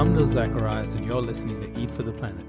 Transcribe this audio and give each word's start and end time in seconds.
I'm 0.00 0.14
Nil 0.14 0.26
Zacharias, 0.26 0.94
and 0.94 1.04
you're 1.04 1.20
listening 1.20 1.60
to 1.60 1.78
Eat 1.78 1.90
for 1.90 2.02
the 2.02 2.10
Planet. 2.10 2.46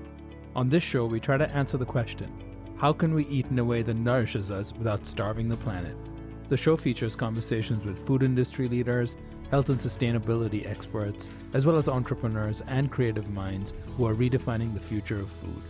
On 0.55 0.69
this 0.69 0.83
show, 0.83 1.05
we 1.05 1.19
try 1.19 1.35
to 1.35 1.49
answer 1.49 1.77
the 1.77 1.83
question 1.83 2.31
how 2.77 2.93
can 2.93 3.13
we 3.13 3.25
eat 3.25 3.47
in 3.47 3.59
a 3.59 3.65
way 3.65 3.81
that 3.81 3.97
nourishes 3.97 4.49
us 4.49 4.71
without 4.77 5.05
starving 5.05 5.49
the 5.49 5.57
planet? 5.57 5.97
The 6.47 6.55
show 6.55 6.77
features 6.77 7.13
conversations 7.13 7.83
with 7.83 8.07
food 8.07 8.23
industry 8.23 8.69
leaders, 8.69 9.17
health 9.49 9.67
and 9.67 9.77
sustainability 9.77 10.65
experts, 10.65 11.27
as 11.53 11.65
well 11.65 11.75
as 11.75 11.89
entrepreneurs 11.89 12.63
and 12.67 12.89
creative 12.89 13.29
minds 13.29 13.73
who 13.97 14.07
are 14.07 14.15
redefining 14.15 14.73
the 14.73 14.79
future 14.79 15.19
of 15.19 15.29
food. 15.29 15.61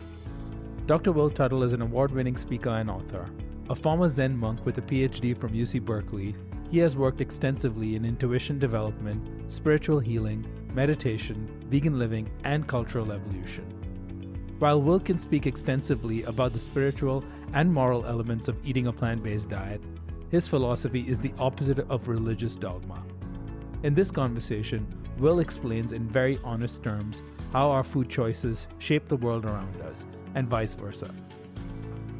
Dr. 0.86 1.12
Will 1.12 1.32
Tuttle 1.32 1.64
is 1.64 1.74
an 1.74 1.82
award 1.82 2.12
winning 2.12 2.38
speaker 2.38 2.70
and 2.70 2.92
author. 2.92 3.28
A 3.72 3.76
former 3.76 4.08
Zen 4.08 4.38
monk 4.38 4.64
with 4.68 4.78
a 4.78 4.84
PhD 4.84 5.36
from 5.36 5.54
UC 5.54 5.84
Berkeley, 5.84 6.36
he 6.70 6.78
has 6.78 6.96
worked 6.96 7.22
extensively 7.22 7.96
in 7.96 8.06
intuition 8.06 8.60
development, 8.60 9.52
spiritual 9.52 10.00
healing, 10.00 10.46
meditation, 10.74 11.48
vegan 11.70 12.00
living, 12.00 12.30
and 12.44 12.68
cultural 12.68 13.12
evolution. 13.12 13.66
While 14.60 14.82
Will 14.82 15.00
can 15.00 15.18
speak 15.18 15.48
extensively 15.48 16.24
about 16.24 16.54
the 16.54 16.60
spiritual 16.60 17.24
and 17.54 17.74
moral 17.74 18.06
elements 18.06 18.48
of 18.48 18.58
eating 18.66 18.88
a 18.88 18.94
plant 18.94 19.24
based 19.24 19.50
diet, 19.50 19.82
his 20.30 20.48
philosophy 20.48 21.02
is 21.08 21.20
the 21.20 21.34
opposite 21.40 21.80
of 21.90 22.08
religious 22.08 22.56
dogma. 22.56 23.04
In 23.84 23.94
this 23.94 24.12
conversation, 24.12 24.86
Will 25.18 25.40
explains 25.40 25.92
in 25.92 26.08
very 26.08 26.38
honest 26.44 26.84
terms 26.84 27.24
how 27.52 27.70
our 27.70 27.84
food 27.84 28.10
choices 28.10 28.68
shape 28.80 29.08
the 29.08 29.18
world 29.18 29.46
around 29.46 29.82
us, 29.82 30.06
and 30.36 30.48
vice 30.48 30.74
versa. 30.74 31.14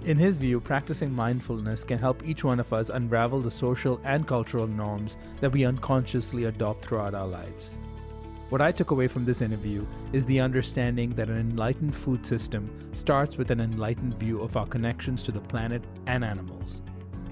In 0.04 0.18
his 0.18 0.40
view, 0.40 0.60
practicing 0.60 1.14
mindfulness 1.14 1.84
can 1.84 2.00
help 2.00 2.28
each 2.28 2.44
one 2.44 2.60
of 2.60 2.74
us 2.74 2.90
unravel 2.90 3.40
the 3.40 3.52
social 3.52 4.02
and 4.04 4.28
cultural 4.28 4.66
norms 4.66 5.16
that 5.42 5.52
we 5.52 5.64
unconsciously 5.64 6.46
adopt 6.46 6.84
throughout 6.84 7.14
our 7.14 7.28
lives. 7.28 7.78
What 8.52 8.62
I 8.62 8.74
took 8.74 8.92
away 8.92 9.08
from 9.08 9.24
this 9.24 9.42
interview 9.42 9.88
is 10.12 10.26
the 10.26 10.42
understanding 10.42 11.12
that 11.12 11.30
an 11.30 11.38
enlightened 11.38 11.96
food 11.96 12.26
system 12.26 12.70
starts 12.92 13.38
with 13.38 13.50
an 13.50 13.62
enlightened 13.62 14.20
view 14.20 14.42
of 14.42 14.58
our 14.58 14.68
connections 14.68 15.24
to 15.24 15.32
the 15.32 15.40
planet 15.40 15.82
and 16.06 16.22
animals. 16.22 16.82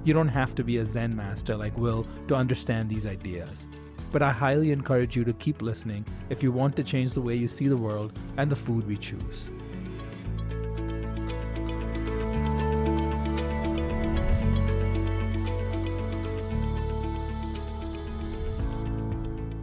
You 0.06 0.14
don't 0.14 0.30
have 0.30 0.56
to 0.56 0.64
be 0.64 0.78
a 0.78 0.86
Zen 0.86 1.14
master 1.14 1.58
like 1.58 1.78
Will 1.78 2.08
to 2.30 2.36
understand 2.36 2.89
these 2.89 3.06
ideas. 3.06 3.67
But 4.14 4.22
I 4.22 4.31
highly 4.31 4.72
encourage 4.72 5.17
you 5.17 5.26
to 5.26 5.34
keep 5.34 5.61
listening 5.61 6.06
if 6.30 6.42
you 6.42 6.53
want 6.53 6.78
to 6.78 6.86
change 6.86 7.11
the 7.11 7.22
way 7.22 7.36
you 7.36 7.50
see 7.50 7.67
the 7.67 7.76
world 7.76 8.17
and 8.38 8.50
the 8.50 8.56
food 8.56 8.88
we 8.88 8.95
choose. 8.95 9.50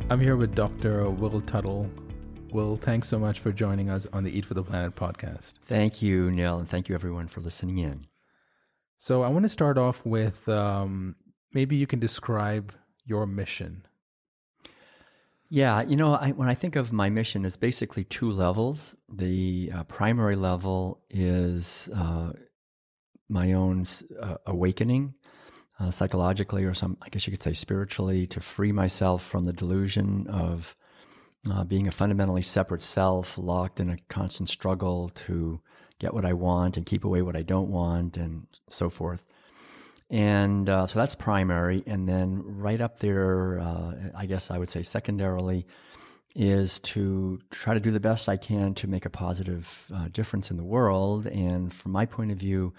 I'm 0.09 0.21
here 0.21 0.37
with 0.37 0.55
Dr. 0.55 1.11
Will 1.11 1.41
Tuttle. 1.41 1.91
Will, 2.53 2.77
thanks 2.77 3.09
so 3.09 3.19
much 3.19 3.41
for 3.41 3.51
joining 3.51 3.91
us 3.91 4.07
on 4.13 4.23
the 4.23 4.31
Eat 4.31 4.45
for 4.45 4.55
the 4.55 4.63
Planet 4.63 4.95
podcast. 4.95 5.55
Thank 5.65 6.01
you, 6.01 6.31
Nil, 6.31 6.61
and 6.61 6.69
thank 6.69 6.89
you 6.89 6.95
everyone 6.95 7.27
for 7.27 7.41
listening 7.41 7.79
in. 7.79 8.07
So, 8.99 9.23
I 9.23 9.29
want 9.29 9.43
to 9.47 9.49
start 9.49 9.77
off 9.79 10.07
with 10.07 10.49
um, 10.49 11.17
maybe 11.53 11.75
you 11.75 11.89
can 11.89 11.99
describe 11.99 12.73
your 13.05 13.27
mission. 13.27 13.85
Yeah, 15.49 15.83
you 15.83 15.97
know, 15.97 16.15
I, 16.15 16.31
when 16.31 16.49
I 16.49 16.55
think 16.55 16.77
of 16.77 16.93
my 16.93 17.11
mission, 17.11 17.45
it's 17.45 17.57
basically 17.57 18.05
two 18.05 18.31
levels. 18.31 18.95
The 19.13 19.73
uh, 19.75 19.85
primary 19.85 20.37
level 20.37 21.01
is 21.11 21.89
uh, 21.93 22.31
my 23.29 23.55
own 23.55 23.85
uh, 24.23 24.37
awakening 24.47 25.15
uh, 25.79 25.91
psychologically, 25.91 26.65
or 26.65 26.75
some, 26.75 26.97
I 27.03 27.09
guess 27.09 27.27
you 27.27 27.31
could 27.31 27.43
say 27.43 27.53
spiritually, 27.53 28.27
to 28.29 28.41
free 28.41 28.73
myself 28.73 29.23
from 29.25 29.45
the 29.45 29.53
delusion 29.53 30.27
of 30.29 30.75
uh, 31.51 31.65
being 31.65 31.87
a 31.87 31.93
fundamentally 31.93 32.43
separate 32.43 32.83
self, 32.83 33.39
locked 33.39 33.81
in 33.81 33.91
a 33.91 33.99
constant 34.09 34.49
struggle 34.49 35.11
to 35.11 35.61
get 35.99 36.13
what 36.13 36.25
I 36.25 36.33
want 36.33 36.77
and 36.77 36.85
keep 36.85 37.05
away 37.05 37.23
what 37.23 37.37
I 37.37 37.43
don't 37.43 37.71
want, 37.71 38.17
and 38.17 38.47
so 38.69 38.89
forth. 38.89 39.23
And 40.09 40.69
uh, 40.69 40.87
so 40.87 40.99
that's 40.99 41.15
primary. 41.15 41.83
And 41.87 42.09
then 42.09 42.43
right 42.45 42.81
up 42.81 43.01
there, 43.01 43.59
uh, 43.59 43.93
I 44.17 44.27
guess 44.27 44.51
I 44.51 44.59
would 44.59 44.69
say 44.69 44.83
secondarily, 44.83 45.67
is 46.35 46.79
to 46.81 47.41
try 47.51 47.75
to 47.75 47.81
do 47.81 47.91
the 47.91 48.01
best 48.01 48.29
I 48.29 48.37
can 48.37 48.75
to 48.75 48.87
make 48.87 49.07
a 49.07 49.11
positive 49.11 49.87
uh, 49.95 50.09
difference 50.09 50.51
in 50.51 50.59
the 50.59 50.65
world. 50.65 51.27
And 51.27 51.73
from 51.73 51.93
my 51.93 52.07
point 52.07 52.31
of 52.31 52.39
view, 52.39 52.75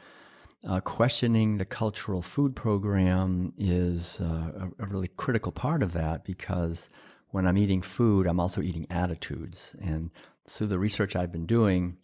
uh, 0.68 0.82
questioning 0.82 1.58
the 1.58 1.66
cultural 1.66 2.22
food 2.22 2.56
program 2.56 3.54
is 3.58 4.20
uh, 4.22 4.68
a, 4.80 4.84
a, 4.84 4.88
really 4.88 5.08
critical 5.16 5.52
part 5.52 5.82
of 5.82 5.94
that 5.94 6.26
because 6.26 6.90
when 7.30 7.48
I'm 7.48 7.58
eating 7.58 7.82
food, 7.82 8.28
I'm 8.28 8.40
also 8.40 8.62
eating 8.62 8.86
attitudes. 8.90 9.76
And 9.82 10.12
through 10.50 10.68
the 10.68 10.80
research 10.80 11.16
I've 11.16 11.32
been 11.32 11.46
doing, 11.46 11.96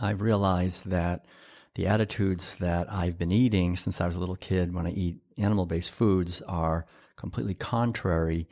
I've 0.00 0.22
realized 0.22 0.88
that 0.88 1.26
the 1.74 1.86
attitudes 1.86 2.56
that 2.56 2.90
I've 2.90 3.18
been 3.18 3.32
eating 3.32 3.76
since 3.76 4.00
I 4.00 4.06
was 4.06 4.16
a 4.16 4.20
little 4.20 4.36
kid 4.36 4.74
when 4.74 4.86
I 4.86 4.90
eat 4.90 5.18
animal 5.36 5.66
based 5.66 5.90
foods 5.90 6.40
are 6.48 6.86
completely 7.16 7.54
contrary 7.54 8.48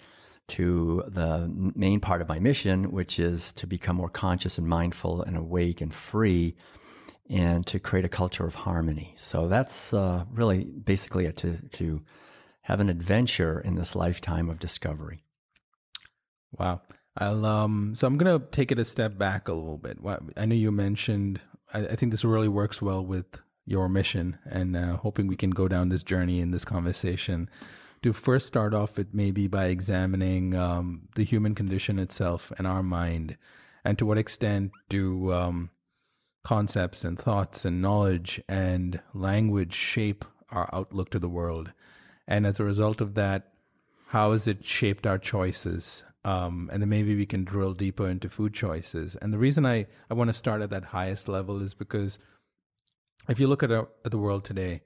to 0.48 1.02
the 1.08 1.50
main 1.74 2.00
part 2.00 2.20
of 2.20 2.28
my 2.28 2.38
mission, 2.38 2.92
which 2.92 3.18
is 3.18 3.52
to 3.52 3.66
become 3.66 3.96
more 3.96 4.10
conscious 4.10 4.58
and 4.58 4.66
mindful 4.66 5.22
and 5.22 5.38
awake 5.38 5.80
and 5.80 5.94
free 5.94 6.54
and 7.30 7.66
to 7.66 7.78
create 7.78 8.04
a 8.04 8.08
culture 8.08 8.46
of 8.46 8.54
harmony. 8.54 9.14
So 9.18 9.48
that's 9.48 9.94
uh, 9.94 10.24
really 10.30 10.64
basically 10.64 11.26
it 11.26 11.36
to, 11.38 11.58
to 11.72 12.02
have 12.62 12.80
an 12.80 12.88
adventure 12.88 13.60
in 13.60 13.74
this 13.76 13.94
lifetime 13.94 14.50
of 14.50 14.58
discovery. 14.58 15.24
Wow. 16.52 16.82
I'll 17.16 17.46
um 17.46 17.94
so 17.94 18.06
I'm 18.06 18.18
gonna 18.18 18.40
take 18.50 18.72
it 18.72 18.78
a 18.78 18.84
step 18.84 19.16
back 19.16 19.46
a 19.48 19.52
little 19.52 19.78
bit. 19.78 19.98
I 20.36 20.46
know 20.46 20.54
you 20.54 20.72
mentioned 20.72 21.40
I, 21.72 21.86
I 21.86 21.96
think 21.96 22.10
this 22.10 22.24
really 22.24 22.48
works 22.48 22.82
well 22.82 23.04
with 23.04 23.40
your 23.66 23.88
mission 23.88 24.38
and 24.44 24.76
uh, 24.76 24.96
hoping 24.96 25.26
we 25.26 25.36
can 25.36 25.50
go 25.50 25.68
down 25.68 25.88
this 25.88 26.02
journey 26.02 26.40
in 26.40 26.50
this 26.50 26.64
conversation 26.64 27.48
to 28.02 28.12
first 28.12 28.46
start 28.46 28.74
off 28.74 28.98
with 28.98 29.14
maybe 29.14 29.46
by 29.46 29.66
examining 29.66 30.54
um, 30.54 31.08
the 31.14 31.24
human 31.24 31.54
condition 31.54 31.98
itself 31.98 32.52
and 32.58 32.66
our 32.66 32.82
mind 32.82 33.36
and 33.84 33.96
to 33.98 34.04
what 34.04 34.18
extent 34.18 34.72
do 34.88 35.32
um, 35.32 35.70
concepts 36.44 37.04
and 37.04 37.18
thoughts 37.18 37.64
and 37.64 37.82
knowledge 37.82 38.40
and 38.48 39.00
language 39.12 39.72
shape 39.72 40.24
our 40.50 40.68
outlook 40.72 41.10
to 41.10 41.18
the 41.18 41.28
world. 41.28 41.72
And 42.28 42.46
as 42.46 42.60
a 42.60 42.64
result 42.64 43.00
of 43.00 43.14
that, 43.14 43.48
how 44.08 44.32
has 44.32 44.46
it 44.46 44.64
shaped 44.64 45.06
our 45.06 45.18
choices? 45.18 46.04
Um, 46.24 46.70
and 46.72 46.80
then 46.80 46.88
maybe 46.88 47.16
we 47.16 47.26
can 47.26 47.44
drill 47.44 47.74
deeper 47.74 48.08
into 48.08 48.28
food 48.28 48.54
choices. 48.54 49.16
And 49.16 49.32
the 49.32 49.38
reason 49.38 49.66
I, 49.66 49.86
I 50.08 50.14
want 50.14 50.28
to 50.28 50.34
start 50.34 50.62
at 50.62 50.70
that 50.70 50.84
highest 50.84 51.28
level 51.28 51.60
is 51.60 51.74
because 51.74 52.18
if 53.28 53.40
you 53.40 53.46
look 53.46 53.62
at, 53.62 53.72
our, 53.72 53.88
at 54.04 54.10
the 54.10 54.18
world 54.18 54.44
today, 54.44 54.82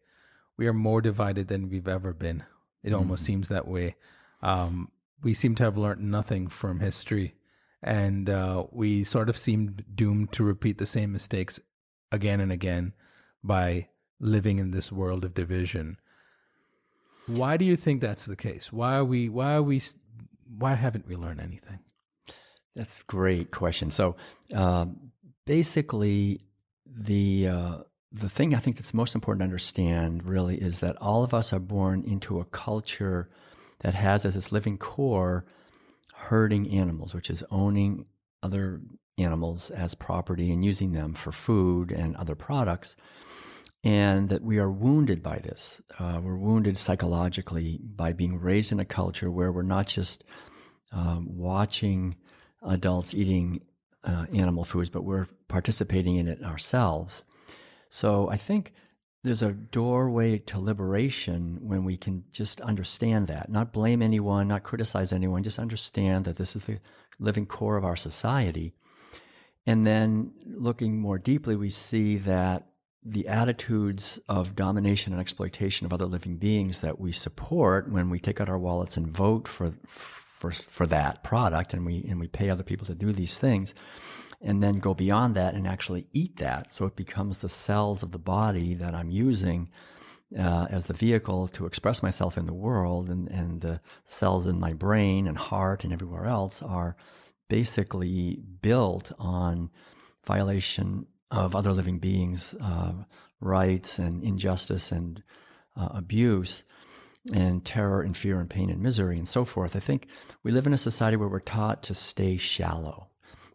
we 0.56 0.66
are 0.66 0.72
more 0.72 1.00
divided 1.00 1.48
than 1.48 1.68
we've 1.68 1.86
ever 1.86 2.12
been. 2.12 2.44
It 2.82 2.88
mm-hmm. 2.88 2.96
almost 2.96 3.24
seems 3.24 3.48
that 3.48 3.68
way. 3.68 3.96
Um, 4.42 4.90
we 5.22 5.34
seem 5.34 5.54
to 5.56 5.64
have 5.64 5.76
learned 5.76 6.00
nothing 6.00 6.48
from 6.48 6.80
history 6.80 7.34
and 7.82 8.28
uh, 8.28 8.64
we 8.70 9.04
sort 9.04 9.28
of 9.28 9.36
seemed 9.36 9.84
doomed 9.94 10.32
to 10.32 10.44
repeat 10.44 10.78
the 10.78 10.86
same 10.86 11.12
mistakes 11.12 11.60
again 12.10 12.40
and 12.40 12.50
again 12.50 12.92
by 13.42 13.88
living 14.20 14.58
in 14.58 14.72
this 14.72 14.90
world 14.90 15.24
of 15.24 15.34
division. 15.34 15.98
Why 17.26 17.56
do 17.56 17.64
you 17.64 17.76
think 17.76 18.00
that's 18.00 18.24
the 18.24 18.36
case? 18.36 18.72
Why 18.72 18.96
are 18.96 19.04
we? 19.04 19.28
Why 19.28 19.54
are 19.54 19.62
we? 19.62 19.82
Why 20.58 20.74
haven't 20.74 21.06
we 21.06 21.14
learned 21.14 21.40
anything? 21.40 21.80
That's 22.74 23.00
a 23.00 23.04
great 23.04 23.50
question. 23.50 23.90
So, 23.90 24.16
uh, 24.54 24.86
basically, 25.44 26.40
the 26.86 27.48
uh, 27.48 27.76
the 28.12 28.28
thing 28.30 28.54
I 28.54 28.58
think 28.58 28.76
that's 28.76 28.94
most 28.94 29.14
important 29.14 29.40
to 29.40 29.44
understand 29.44 30.28
really 30.28 30.56
is 30.56 30.80
that 30.80 30.96
all 30.96 31.22
of 31.22 31.34
us 31.34 31.52
are 31.52 31.60
born 31.60 32.02
into 32.04 32.40
a 32.40 32.46
culture 32.46 33.28
that 33.80 33.94
has 33.94 34.24
as 34.24 34.34
its 34.34 34.50
living 34.50 34.78
core 34.78 35.44
herding 36.18 36.68
animals, 36.70 37.14
which 37.14 37.30
is 37.30 37.44
owning 37.50 38.06
other 38.42 38.80
animals 39.18 39.70
as 39.70 39.94
property 39.94 40.50
and 40.52 40.64
using 40.64 40.92
them 40.92 41.14
for 41.14 41.32
food 41.32 41.92
and 41.92 42.16
other 42.16 42.34
products. 42.34 42.96
and 43.84 44.28
that 44.28 44.42
we 44.42 44.58
are 44.58 44.70
wounded 44.70 45.22
by 45.22 45.38
this. 45.38 45.80
Uh, 45.98 46.20
we're 46.22 46.36
wounded 46.36 46.78
psychologically 46.78 47.78
by 47.82 48.12
being 48.12 48.38
raised 48.38 48.72
in 48.72 48.80
a 48.80 48.84
culture 48.84 49.30
where 49.30 49.52
we're 49.52 49.62
not 49.62 49.86
just 49.86 50.24
um, 50.92 51.26
watching 51.30 52.16
adults 52.62 53.14
eating 53.14 53.60
uh, 54.04 54.26
animal 54.34 54.64
foods, 54.64 54.90
but 54.90 55.04
we're 55.04 55.28
participating 55.46 56.16
in 56.16 56.26
it 56.28 56.42
ourselves. 56.42 57.24
So 57.88 58.28
I 58.28 58.36
think 58.36 58.72
there's 59.24 59.42
a 59.42 59.52
doorway 59.52 60.38
to 60.38 60.60
liberation 60.60 61.58
when 61.60 61.84
we 61.84 61.96
can 61.96 62.24
just 62.30 62.60
understand 62.60 63.26
that, 63.26 63.50
not 63.50 63.72
blame 63.72 64.00
anyone, 64.00 64.48
not 64.48 64.62
criticize 64.62 65.12
anyone, 65.12 65.42
just 65.42 65.58
understand 65.58 66.24
that 66.24 66.36
this 66.36 66.54
is 66.54 66.66
the 66.66 66.78
living 67.18 67.46
core 67.46 67.76
of 67.76 67.84
our 67.84 67.96
society. 67.96 68.72
And 69.66 69.86
then 69.86 70.32
looking 70.46 71.00
more 71.00 71.18
deeply, 71.18 71.56
we 71.56 71.70
see 71.70 72.16
that 72.18 72.68
the 73.04 73.28
attitudes 73.28 74.20
of 74.28 74.54
domination 74.54 75.12
and 75.12 75.20
exploitation 75.20 75.86
of 75.86 75.92
other 75.92 76.06
living 76.06 76.36
beings 76.36 76.80
that 76.80 77.00
we 77.00 77.12
support 77.12 77.90
when 77.90 78.10
we 78.10 78.18
take 78.20 78.40
out 78.40 78.48
our 78.48 78.58
wallets 78.58 78.96
and 78.96 79.08
vote 79.08 79.48
for 79.48 79.72
for 79.86 80.52
for 80.52 80.86
that 80.86 81.24
product 81.24 81.72
and 81.72 81.86
we 81.86 82.04
and 82.08 82.20
we 82.20 82.28
pay 82.28 82.50
other 82.50 82.62
people 82.62 82.86
to 82.86 82.94
do 82.94 83.12
these 83.12 83.38
things 83.38 83.74
and 84.40 84.62
then 84.62 84.78
go 84.78 84.94
beyond 84.94 85.34
that 85.34 85.54
and 85.54 85.66
actually 85.66 86.06
eat 86.12 86.36
that 86.36 86.72
so 86.72 86.84
it 86.84 86.96
becomes 86.96 87.38
the 87.38 87.48
cells 87.48 88.02
of 88.02 88.12
the 88.12 88.18
body 88.18 88.74
that 88.74 88.94
I'm 88.94 89.10
using 89.10 89.70
uh, 90.38 90.66
as 90.70 90.86
the 90.86 90.94
vehicle 90.94 91.48
to 91.48 91.66
express 91.66 92.02
myself 92.02 92.36
in 92.36 92.46
the 92.46 92.52
world 92.52 93.08
and 93.08 93.28
and 93.28 93.60
the 93.60 93.80
cells 94.04 94.46
in 94.46 94.60
my 94.60 94.72
brain 94.72 95.26
and 95.26 95.38
heart 95.38 95.84
and 95.84 95.92
everywhere 95.92 96.26
else 96.26 96.62
are 96.62 96.96
basically 97.48 98.40
built 98.60 99.10
on 99.18 99.70
violation 100.26 101.06
of 101.30 101.54
other 101.54 101.72
living 101.72 101.98
beings' 101.98 102.54
uh, 102.60 102.92
rights 103.40 103.98
and 103.98 104.22
injustice 104.22 104.92
and 104.92 105.22
uh, 105.76 105.88
abuse 105.92 106.64
and 107.32 107.64
terror 107.64 108.02
and 108.02 108.16
fear 108.16 108.40
and 108.40 108.48
pain 108.48 108.70
and 108.70 108.80
misery 108.80 109.18
and 109.18 109.28
so 109.28 109.44
forth. 109.44 109.76
I 109.76 109.80
think 109.80 110.08
we 110.42 110.50
live 110.50 110.66
in 110.66 110.74
a 110.74 110.78
society 110.78 111.16
where 111.16 111.28
we're 111.28 111.40
taught 111.40 111.82
to 111.84 111.94
stay 111.94 112.36
shallow. 112.36 113.08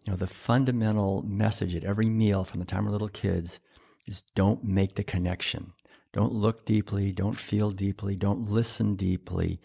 You 0.06 0.12
know, 0.12 0.18
the 0.18 0.28
fundamental 0.28 1.24
message 1.24 1.76
at 1.76 1.84
every 1.84 2.08
meal 2.08 2.44
from 2.44 2.60
the 2.60 2.66
time 2.66 2.86
we're 2.86 2.92
little 2.92 3.08
kids 3.08 3.60
is 4.06 4.22
don't 4.36 4.64
make 4.64 4.96
the 4.96 5.04
connection. 5.04 5.74
Don't 6.12 6.34
look 6.34 6.66
deeply, 6.66 7.12
don't 7.12 7.38
feel 7.38 7.72
deeply, 7.72 8.16
don't 8.16 8.50
listen 8.50 8.96
deeply. 8.96 9.60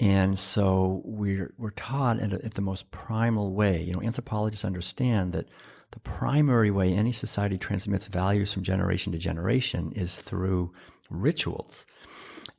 And 0.00 0.38
so 0.38 1.00
we're, 1.04 1.54
we're 1.58 1.70
taught 1.70 2.18
at, 2.18 2.32
a, 2.32 2.44
at 2.44 2.54
the 2.54 2.60
most 2.60 2.90
primal 2.90 3.54
way. 3.54 3.82
You 3.82 3.92
know, 3.92 4.02
anthropologists 4.02 4.64
understand 4.64 5.32
that 5.32 5.48
the 5.92 6.00
primary 6.00 6.70
way 6.70 6.92
any 6.92 7.12
society 7.12 7.56
transmits 7.56 8.08
values 8.08 8.52
from 8.52 8.64
generation 8.64 9.12
to 9.12 9.18
generation 9.18 9.92
is 9.94 10.20
through 10.20 10.72
rituals. 11.08 11.86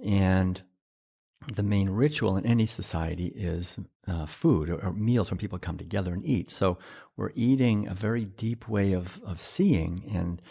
And 0.03 0.61
the 1.51 1.63
main 1.63 1.89
ritual 1.89 2.37
in 2.37 2.45
any 2.45 2.65
society 2.65 3.27
is 3.35 3.77
uh, 4.07 4.25
food 4.25 4.69
or, 4.69 4.83
or, 4.83 4.93
meals 4.93 5.31
when 5.31 5.37
people 5.37 5.57
come 5.57 5.77
together 5.77 6.13
and 6.13 6.25
eat. 6.25 6.51
So 6.51 6.77
we're 7.15 7.31
eating 7.35 7.87
a 7.87 7.93
very 7.93 8.25
deep 8.25 8.67
way 8.67 8.93
of, 8.93 9.19
of 9.25 9.39
seeing 9.39 10.03
and 10.13 10.41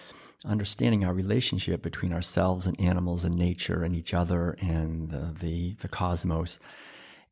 understanding 0.45 1.05
our 1.05 1.15
relationship 1.15 1.83
between 1.83 2.13
ourselves 2.13 2.67
and 2.67 2.79
animals 2.81 3.25
and 3.25 3.35
nature 3.35 3.83
and 3.83 3.95
each 3.95 4.15
other 4.15 4.57
and 4.61 5.09
the, 5.09 5.35
the, 5.39 5.77
the 5.81 5.89
cosmos. 5.89 6.59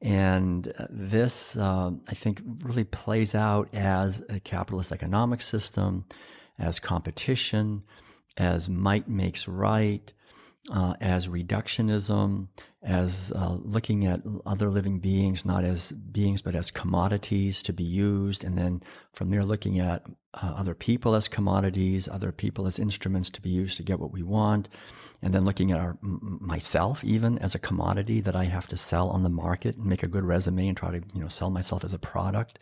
And 0.03 0.73
uh, 0.79 0.87
this, 0.89 1.57
uh, 1.57 1.91
I 2.09 2.15
think, 2.15 2.41
really 2.63 2.85
plays 2.85 3.35
out 3.35 3.69
as 3.75 4.23
a 4.29 4.41
capitalist 4.41 4.93
economic 4.93 5.43
system, 5.43 6.05
as 6.59 6.79
competition, 6.79 7.83
as 8.37 8.69
might 8.69 9.09
makes 9.09 9.47
right, 9.47 10.13
uh, 10.69 10.95
as 11.01 11.27
reductionism, 11.27 12.49
as 12.83 13.33
uh, 13.35 13.57
looking 13.63 14.07
at 14.07 14.21
other 14.47 14.71
living 14.71 15.01
beings 15.01 15.45
not 15.45 15.65
as 15.65 15.93
beings 15.93 16.41
but 16.43 16.55
as 16.55 16.71
commodities 16.71 17.63
to 17.63 17.73
be 17.73 17.85
used, 17.85 18.45
and 18.45 18.59
then 18.59 18.83
from 19.13 19.31
there 19.31 19.45
looking 19.45 19.79
at 19.79 20.03
uh, 20.35 20.55
other 20.57 20.75
people 20.75 21.15
as 21.15 21.29
commodities, 21.29 22.09
other 22.09 22.31
people 22.31 22.67
as 22.67 22.79
instruments 22.79 23.31
to 23.31 23.41
be 23.41 23.51
used 23.51 23.77
to 23.77 23.83
get 23.83 23.99
what 23.99 24.13
we 24.13 24.23
want, 24.23 24.69
and 25.23 25.33
then 25.33 25.45
looking 25.45 25.73
at 25.73 25.81
our 25.81 25.99
myself 26.03 27.03
even 27.05 27.39
as 27.39 27.55
a 27.55 27.59
commodity 27.59 28.21
that 28.21 28.37
I 28.37 28.45
have 28.45 28.69
to 28.69 28.77
sell 28.77 29.09
on 29.11 29.23
the 29.23 29.31
market 29.31 29.77
and 29.77 29.87
make 29.87 30.03
a 30.03 30.09
good 30.09 30.25
resume 30.25 30.69
and 30.69 30.77
try 30.77 30.91
to 30.91 31.03
you 31.15 31.21
know 31.21 31.29
sell 31.29 31.51
myself 31.51 31.85
as 31.85 31.93
a 31.93 31.99
product. 31.99 32.59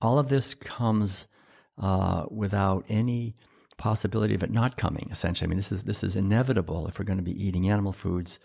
All 0.00 0.18
of 0.18 0.28
this 0.28 0.54
comes 0.54 1.28
uh, 1.78 2.26
without 2.30 2.84
any 2.88 3.36
possibility 3.88 4.34
of 4.34 4.42
it 4.42 4.50
not 4.50 4.76
coming. 4.76 5.08
Essentially, 5.10 5.46
I 5.46 5.50
mean 5.50 5.58
this 5.58 5.72
is 5.72 5.84
this 5.84 6.02
is 6.04 6.14
inevitable 6.16 6.86
if 6.88 6.98
we're 6.98 7.10
going 7.10 7.24
to 7.24 7.30
be 7.32 7.46
eating 7.46 7.68
animal 7.68 7.92
foods 7.92 8.38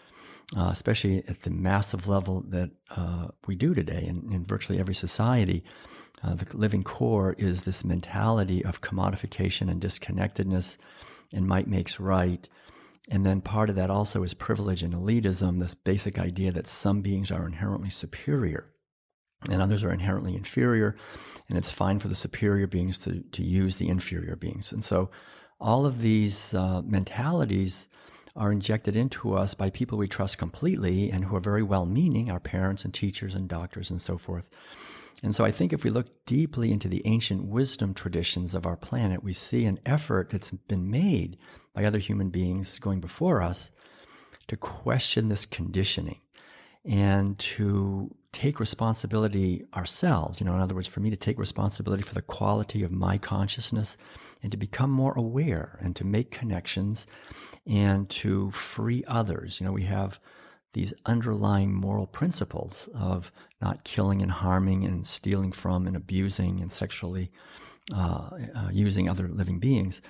uh, 0.56 0.70
especially 0.72 1.24
at 1.28 1.42
the 1.42 1.50
massive 1.50 2.08
level 2.08 2.44
that 2.48 2.70
uh, 2.96 3.28
we 3.48 3.56
do 3.56 3.74
today 3.74 4.06
in, 4.08 4.32
in 4.32 4.46
virtually 4.46 4.80
every 4.80 4.96
society. 4.96 5.64
Uh, 6.24 6.36
the 6.36 6.58
living 6.58 6.84
core 6.84 7.36
is 7.38 7.64
this 7.64 7.84
mentality 7.84 8.64
of 8.64 8.82
commodification 8.82 9.70
and 9.70 9.82
disconnectedness, 9.82 10.78
and 11.34 11.46
might 11.46 11.68
makes 11.68 12.00
right. 12.00 12.48
And 13.10 13.26
then 13.26 13.42
part 13.42 13.70
of 13.70 13.76
that 13.76 13.90
also 13.90 14.24
is 14.24 14.34
privilege 14.34 14.84
and 14.84 14.94
elitism, 14.94 15.60
this 15.60 15.76
basic 15.76 16.18
idea 16.18 16.52
that 16.54 16.68
some 16.68 17.02
beings 17.02 17.32
are 17.32 17.46
inherently 17.46 17.90
superior 17.90 18.66
and 19.50 19.62
others 19.62 19.84
are 19.84 19.94
inherently 19.94 20.36
inferior, 20.36 20.96
and 21.50 21.58
it's 21.58 21.72
fine 21.72 22.00
for 22.00 22.08
the 22.08 22.16
superior 22.16 22.68
beings 22.68 22.98
to, 23.00 23.22
to 23.32 23.44
use 23.44 23.78
the 23.78 23.88
inferior 23.88 24.36
beings. 24.36 24.72
And 24.72 24.84
so 24.84 25.10
all 25.60 25.86
of 25.86 26.02
these 26.02 26.54
uh, 26.54 26.82
mentalities 26.84 27.88
are 28.36 28.52
injected 28.52 28.96
into 28.96 29.36
us 29.36 29.54
by 29.54 29.70
people 29.70 29.98
we 29.98 30.08
trust 30.08 30.38
completely 30.38 31.12
and 31.12 31.26
who 31.26 31.36
are 31.36 31.42
very 31.42 31.64
well 31.64 31.86
meaning, 31.86 32.30
our 32.30 32.40
parents 32.40 32.86
and 32.86 32.94
teachers 32.94 33.34
and 33.34 33.50
doctors 33.50 33.90
and 33.90 34.02
so 34.02 34.18
forth. 34.18 34.48
And 35.24 35.34
so 35.34 35.44
I 35.44 35.52
think 35.52 35.74
if 35.74 35.84
we 35.84 35.90
look 35.90 36.08
deeply 36.28 36.72
into 36.72 36.88
the 36.88 37.02
ancient 37.06 37.46
wisdom 37.46 37.96
traditions 37.96 38.54
of 38.54 38.68
our 38.68 38.78
planet, 38.78 39.24
we 39.24 39.34
see 39.34 39.66
an 39.66 39.80
effort 39.86 40.30
that's 40.30 40.52
been 40.52 40.92
made 40.92 41.38
by 41.74 41.86
other 41.86 41.98
human 41.98 42.30
beings 42.30 42.78
going 42.78 43.00
before 43.00 43.42
us 43.42 43.72
to 44.48 44.56
question 44.56 45.28
this 45.28 45.48
conditioning 45.48 46.20
and 46.86 47.38
to 47.40 48.14
take 48.38 48.60
responsibility 48.60 49.66
ourselves. 49.74 50.40
You 50.40 50.46
know, 50.46 50.54
in 50.54 50.62
other 50.62 50.76
words, 50.76 50.88
for 50.88 51.00
me 51.00 51.10
to 51.10 51.16
take 51.16 51.40
responsibility 51.40 52.04
for 52.04 52.14
the 52.14 52.22
quality 52.22 52.84
of 52.84 52.92
my 52.92 53.18
consciousness 53.18 53.98
and 54.44 54.52
to 54.52 54.58
become 54.58 54.92
more 54.92 55.14
aware 55.18 55.80
and 55.82 55.96
to 55.96 56.06
make 56.06 56.30
connections 56.30 57.08
and 57.66 58.08
to 58.12 58.52
free 58.52 59.04
others. 59.08 59.60
You 59.60 59.66
know, 59.66 59.72
we 59.72 59.82
have 59.84 60.20
these 60.74 60.94
underlying 61.08 61.74
moral 61.74 62.06
principles 62.06 62.88
of 62.94 63.32
not 63.60 63.84
killing 63.84 64.22
and 64.22 64.30
harming 64.30 64.86
and 64.86 65.08
stealing 65.08 65.52
from 65.52 65.88
and 65.88 65.96
abusing 65.96 66.62
and 66.62 66.72
sexually 66.72 67.32
uh, 67.92 68.30
uh, 68.56 68.70
using 68.72 69.10
other 69.10 69.30
living 69.30 69.58
beings 69.58 70.04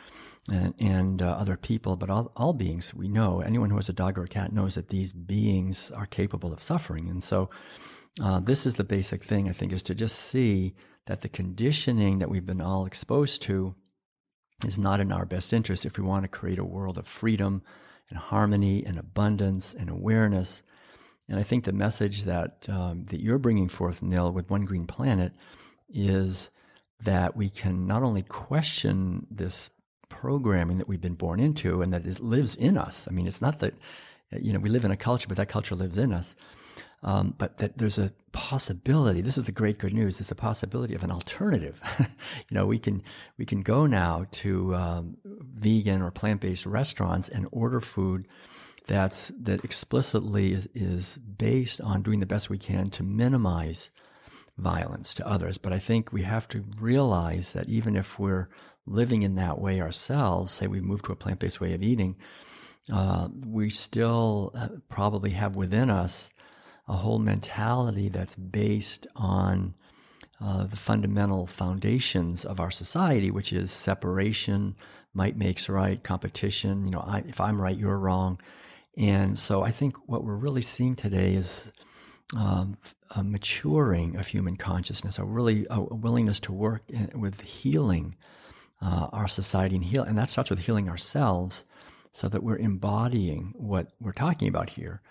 and, 0.52 0.74
and 0.80 1.22
uh, 1.22 1.28
other 1.28 1.56
people, 1.56 1.96
but 1.96 2.10
all, 2.10 2.34
all 2.36 2.52
beings 2.52 2.94
we 2.94 3.08
know, 3.08 3.40
anyone 3.40 3.70
who 3.70 3.78
has 3.78 3.88
a 3.88 3.94
dog 3.94 4.18
or 4.18 4.24
a 4.24 4.28
cat 4.28 4.52
knows 4.52 4.76
that 4.76 4.90
these 4.90 5.14
beings 5.14 5.92
are 5.92 6.08
capable 6.08 6.52
of 6.52 6.62
suffering. 6.62 7.08
And 7.08 7.24
so, 7.24 7.50
uh, 8.22 8.40
this 8.40 8.66
is 8.66 8.76
the 8.76 8.84
basic 8.84 9.24
thing, 9.24 9.48
I 9.48 9.54
think, 9.54 9.72
is 9.72 9.84
to 9.84 9.96
just 9.96 10.18
see 10.18 10.74
that 11.06 11.22
the 11.22 11.30
conditioning 11.30 12.20
that 12.20 12.30
we've 12.30 12.46
been 12.46 12.62
all 12.62 12.86
exposed 12.86 13.42
to 13.44 13.76
is 14.66 14.80
not 14.80 15.00
in 15.00 15.12
our 15.12 15.26
best 15.26 15.54
interest 15.54 15.86
if 15.86 15.98
we 15.98 16.04
want 16.04 16.24
to 16.24 16.28
create 16.28 16.60
a 16.60 16.64
world 16.64 16.98
of 16.98 17.08
freedom 17.08 17.62
and 18.10 18.18
harmony 18.18 18.84
and 18.86 18.98
abundance 18.98 19.74
and 19.74 19.90
awareness. 19.90 20.64
And 21.30 21.40
I 21.40 21.44
think 21.44 21.64
the 21.64 21.74
message 21.74 22.24
that 22.24 22.66
um, 22.70 23.04
that 23.06 23.22
you're 23.22 23.38
bringing 23.38 23.68
forth, 23.68 24.02
Nil, 24.02 24.32
with 24.32 24.50
One 24.50 24.66
Green 24.66 24.88
Planet, 24.88 25.34
is 25.90 26.50
that 27.04 27.36
we 27.36 27.50
can 27.50 27.86
not 27.86 28.02
only 28.02 28.24
question 28.24 29.28
this 29.30 29.70
programming 30.10 30.78
that 30.78 30.88
we've 30.88 31.02
been 31.02 31.14
born 31.14 31.40
into 31.40 31.82
and 31.82 31.94
that 31.94 32.06
it 32.06 32.20
lives 32.20 32.56
in 32.56 32.78
us. 32.78 33.08
I 33.08 33.12
mean, 33.12 33.28
it's 33.28 33.42
not 33.42 33.60
that 33.60 33.74
you 34.32 34.54
know 34.54 34.60
we 34.60 34.70
live 34.70 34.86
in 34.86 34.92
a 34.92 34.98
culture, 34.98 35.28
but 35.28 35.38
that 35.38 35.50
culture 35.50 35.76
lives 35.76 35.98
in 35.98 36.14
us. 36.14 36.36
Um, 37.04 37.36
but 37.38 37.58
that 37.58 37.78
there's 37.78 38.00
a 38.00 38.12
possibility. 38.32 39.22
This 39.22 39.38
is 39.38 39.44
the 39.44 39.52
great 39.52 39.78
good 39.78 39.94
news. 39.94 40.18
There's 40.18 40.32
a 40.32 40.36
possibility 40.36 40.96
of 40.96 41.04
an 41.04 41.12
alternative. 41.12 41.82
you 42.00 42.08
know, 42.52 42.66
we 42.66 42.80
can 42.80 43.04
we 43.38 43.46
can 43.46 43.62
go 43.62 43.86
now 43.86 44.26
to 44.32 44.76
um, 44.76 45.18
vegan 45.24 46.02
or 46.02 46.10
plant 46.10 46.42
based 46.42 46.66
restaurants 46.66 47.30
and 47.30 47.48
order 47.52 47.80
food 47.80 48.28
that's 48.88 49.32
that 49.42 49.64
explicitly 49.64 50.54
is, 50.54 50.68
is 50.74 51.18
based 51.18 51.82
on 51.82 52.02
doing 52.02 52.20
the 52.20 52.26
best 52.26 52.50
we 52.50 52.58
can 52.58 52.90
to 52.92 53.04
minimize 53.04 53.90
violence 54.58 55.14
to 55.16 55.28
others. 55.28 55.58
But 55.58 55.74
I 55.74 55.80
think 55.80 56.12
we 56.12 56.24
have 56.24 56.48
to 56.50 56.64
realize 56.80 57.54
that 57.54 57.70
even 57.70 57.96
if 57.96 58.18
we're 58.18 58.50
living 58.86 59.24
in 59.24 59.36
that 59.36 59.60
way 59.60 59.82
ourselves, 59.82 60.54
say 60.54 60.68
we 60.68 60.82
move 60.82 61.04
to 61.04 61.12
a 61.12 61.16
plant 61.16 61.40
based 61.40 61.60
way 61.60 61.74
of 61.74 61.84
eating, 61.84 62.16
uh, 62.92 63.28
we 63.46 63.70
still 63.70 64.52
uh, 64.56 64.70
probably 64.90 65.32
have 65.32 65.56
within 65.56 65.90
us 65.90 66.30
a 66.88 66.94
whole 66.94 67.20
mentality 67.20 68.10
that's 68.10 68.36
based 68.36 69.08
on 69.16 69.74
uh, 70.40 70.66
the 70.66 70.76
fundamental 70.76 71.48
foundations 71.48 72.46
of 72.46 72.60
our 72.60 72.72
society, 72.72 73.32
which 73.32 73.52
is 73.52 73.72
separation, 73.72 74.76
might 75.14 75.36
makes 75.38 75.68
right, 75.68 76.04
competition. 76.04 76.86
You 76.86 76.92
know, 76.92 77.04
I, 77.06 77.24
if 77.28 77.42
I'm 77.42 77.62
right, 77.62 77.78
you're 77.78 77.98
wrong. 77.98 78.40
And 78.96 79.38
so 79.38 79.64
I 79.64 79.72
think 79.72 79.96
what 80.08 80.24
we're 80.24 80.36
really 80.36 80.62
seeing 80.62 80.96
today 80.96 81.34
is 81.34 81.72
um, 82.36 82.78
a 83.12 83.24
maturing 83.24 84.16
of 84.16 84.28
human 84.28 84.58
consciousness, 84.58 85.18
a 85.18 85.24
really 85.24 85.66
a 85.70 85.82
willingness 85.82 86.40
to 86.42 86.52
work 86.52 86.84
in, 86.90 87.10
with 87.20 87.42
healing 87.42 88.16
uh, 88.82 89.08
our 89.12 89.28
society 89.28 89.76
and 89.76 89.86
heal, 89.86 90.04
and 90.04 90.18
that 90.18 90.30
starts 90.30 90.50
with 90.50 90.60
healing 90.60 90.90
ourselves, 90.90 91.66
so 92.12 92.28
that 92.28 92.44
we're 92.44 92.58
embodying 92.58 93.54
what 93.56 93.88
we're 94.00 94.12
talking 94.12 94.48
about 94.48 94.70
here. 94.70 95.02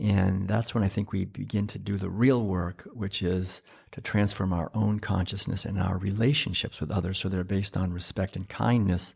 And 0.00 0.48
that's 0.48 0.74
when 0.74 0.82
I 0.82 0.88
think 0.88 1.12
we 1.12 1.26
begin 1.26 1.66
to 1.68 1.78
do 1.78 1.98
the 1.98 2.08
real 2.08 2.46
work, 2.46 2.88
which 2.94 3.22
is 3.22 3.60
to 3.92 4.00
transform 4.00 4.52
our 4.52 4.70
own 4.72 4.98
consciousness 4.98 5.66
and 5.66 5.78
our 5.78 5.98
relationships 5.98 6.80
with 6.80 6.90
others 6.90 7.18
so 7.18 7.28
they're 7.28 7.44
based 7.44 7.76
on 7.76 7.92
respect 7.92 8.34
and 8.34 8.48
kindness 8.48 9.14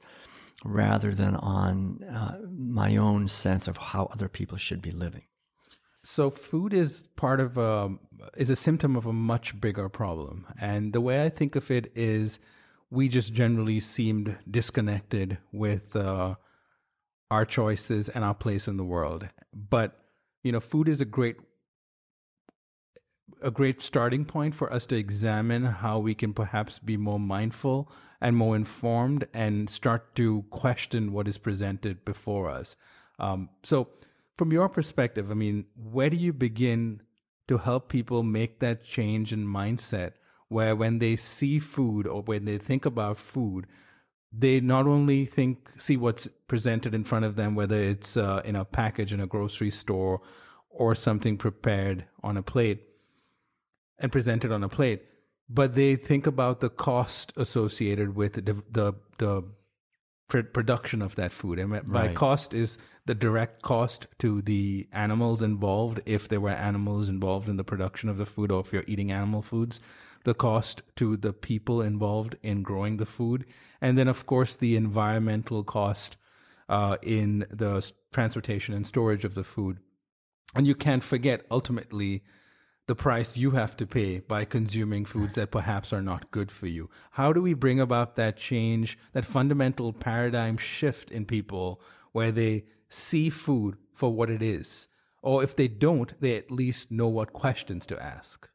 rather 0.62 1.14
than 1.14 1.36
on 1.36 2.04
uh, 2.04 2.38
my 2.50 2.96
own 2.96 3.28
sense 3.28 3.66
of 3.66 3.78
how 3.78 4.06
other 4.12 4.28
people 4.28 4.58
should 4.58 4.82
be 4.82 4.90
living. 4.90 5.22
So 6.02 6.30
food 6.30 6.74
is 6.74 7.04
part 7.16 7.40
of 7.40 7.56
a 7.56 7.96
is 8.36 8.50
a 8.50 8.56
symptom 8.56 8.94
of 8.94 9.06
a 9.06 9.12
much 9.12 9.58
bigger 9.58 9.88
problem. 9.88 10.46
And 10.60 10.92
the 10.92 11.00
way 11.00 11.24
I 11.24 11.30
think 11.30 11.56
of 11.56 11.70
it 11.70 11.90
is 11.94 12.38
we 12.90 13.08
just 13.08 13.32
generally 13.32 13.80
seemed 13.80 14.36
disconnected 14.48 15.38
with 15.50 15.96
uh, 15.96 16.34
our 17.30 17.46
choices 17.46 18.10
and 18.10 18.22
our 18.22 18.34
place 18.34 18.68
in 18.68 18.76
the 18.76 18.84
world. 18.84 19.28
But 19.54 20.03
you 20.44 20.52
know, 20.52 20.60
food 20.60 20.88
is 20.88 21.00
a 21.00 21.04
great 21.04 21.36
a 23.42 23.50
great 23.50 23.80
starting 23.80 24.24
point 24.24 24.54
for 24.54 24.72
us 24.72 24.86
to 24.86 24.96
examine 24.96 25.64
how 25.64 25.98
we 25.98 26.14
can 26.14 26.32
perhaps 26.32 26.78
be 26.78 26.96
more 26.96 27.18
mindful 27.18 27.90
and 28.20 28.36
more 28.36 28.54
informed 28.54 29.26
and 29.34 29.68
start 29.68 30.14
to 30.14 30.44
question 30.50 31.12
what 31.12 31.26
is 31.26 31.36
presented 31.36 32.04
before 32.04 32.48
us. 32.48 32.76
Um, 33.18 33.48
so, 33.62 33.88
from 34.36 34.52
your 34.52 34.68
perspective, 34.68 35.30
I 35.30 35.34
mean, 35.34 35.66
where 35.76 36.10
do 36.10 36.16
you 36.16 36.32
begin 36.32 37.02
to 37.48 37.58
help 37.58 37.88
people 37.88 38.22
make 38.22 38.60
that 38.60 38.84
change 38.84 39.32
in 39.32 39.46
mindset 39.46 40.12
where 40.48 40.76
when 40.76 40.98
they 40.98 41.16
see 41.16 41.58
food 41.58 42.06
or 42.06 42.22
when 42.22 42.44
they 42.44 42.58
think 42.58 42.84
about 42.84 43.18
food, 43.18 43.66
they 44.36 44.60
not 44.60 44.86
only 44.86 45.24
think 45.24 45.70
see 45.78 45.96
what's 45.96 46.26
presented 46.48 46.94
in 46.94 47.04
front 47.04 47.24
of 47.24 47.36
them 47.36 47.54
whether 47.54 47.80
it's 47.80 48.16
uh, 48.16 48.42
in 48.44 48.56
a 48.56 48.64
package 48.64 49.12
in 49.12 49.20
a 49.20 49.26
grocery 49.26 49.70
store 49.70 50.20
or 50.70 50.94
something 50.94 51.36
prepared 51.36 52.04
on 52.22 52.36
a 52.36 52.42
plate 52.42 52.82
and 53.98 54.10
presented 54.10 54.50
on 54.50 54.64
a 54.64 54.68
plate 54.68 55.02
but 55.48 55.74
they 55.74 55.94
think 55.94 56.26
about 56.26 56.60
the 56.60 56.70
cost 56.70 57.32
associated 57.36 58.16
with 58.16 58.32
the 58.34 58.62
the, 58.70 58.94
the 59.18 59.44
production 60.28 61.00
of 61.02 61.14
that 61.14 61.30
food 61.30 61.58
and 61.58 61.70
by 61.70 62.06
right. 62.06 62.16
cost 62.16 62.54
is 62.54 62.76
the 63.06 63.14
direct 63.14 63.62
cost 63.62 64.06
to 64.18 64.42
the 64.42 64.88
animals 64.90 65.42
involved 65.42 66.00
if 66.06 66.26
there 66.28 66.40
were 66.40 66.50
animals 66.50 67.08
involved 67.08 67.48
in 67.48 67.56
the 67.56 67.62
production 67.62 68.08
of 68.08 68.16
the 68.16 68.26
food 68.26 68.50
or 68.50 68.60
if 68.60 68.72
you're 68.72 68.84
eating 68.88 69.12
animal 69.12 69.42
foods 69.42 69.78
the 70.24 70.34
cost 70.34 70.82
to 70.96 71.16
the 71.16 71.32
people 71.32 71.80
involved 71.80 72.36
in 72.42 72.62
growing 72.62 72.96
the 72.96 73.06
food, 73.06 73.44
and 73.80 73.96
then, 73.96 74.08
of 74.08 74.26
course, 74.26 74.54
the 74.54 74.76
environmental 74.76 75.62
cost 75.64 76.16
uh, 76.68 76.96
in 77.02 77.46
the 77.50 77.90
transportation 78.12 78.74
and 78.74 78.86
storage 78.86 79.24
of 79.24 79.34
the 79.34 79.44
food. 79.44 79.78
And 80.54 80.66
you 80.66 80.74
can't 80.74 81.04
forget, 81.04 81.44
ultimately, 81.50 82.22
the 82.86 82.94
price 82.94 83.36
you 83.36 83.52
have 83.52 83.76
to 83.78 83.86
pay 83.86 84.20
by 84.20 84.44
consuming 84.44 85.04
foods 85.04 85.34
that 85.34 85.50
perhaps 85.50 85.92
are 85.92 86.02
not 86.02 86.30
good 86.30 86.50
for 86.50 86.66
you. 86.66 86.90
How 87.12 87.32
do 87.32 87.40
we 87.40 87.54
bring 87.54 87.80
about 87.80 88.16
that 88.16 88.36
change, 88.36 88.98
that 89.12 89.24
fundamental 89.24 89.92
paradigm 89.92 90.56
shift 90.58 91.10
in 91.10 91.24
people 91.24 91.80
where 92.12 92.30
they 92.30 92.64
see 92.88 93.30
food 93.30 93.76
for 93.92 94.12
what 94.12 94.28
it 94.30 94.42
is? 94.42 94.88
Or 95.22 95.42
if 95.42 95.56
they 95.56 95.68
don't, 95.68 96.12
they 96.20 96.36
at 96.36 96.50
least 96.50 96.90
know 96.90 97.08
what 97.08 97.32
questions 97.32 97.86
to 97.86 98.02
ask. 98.02 98.48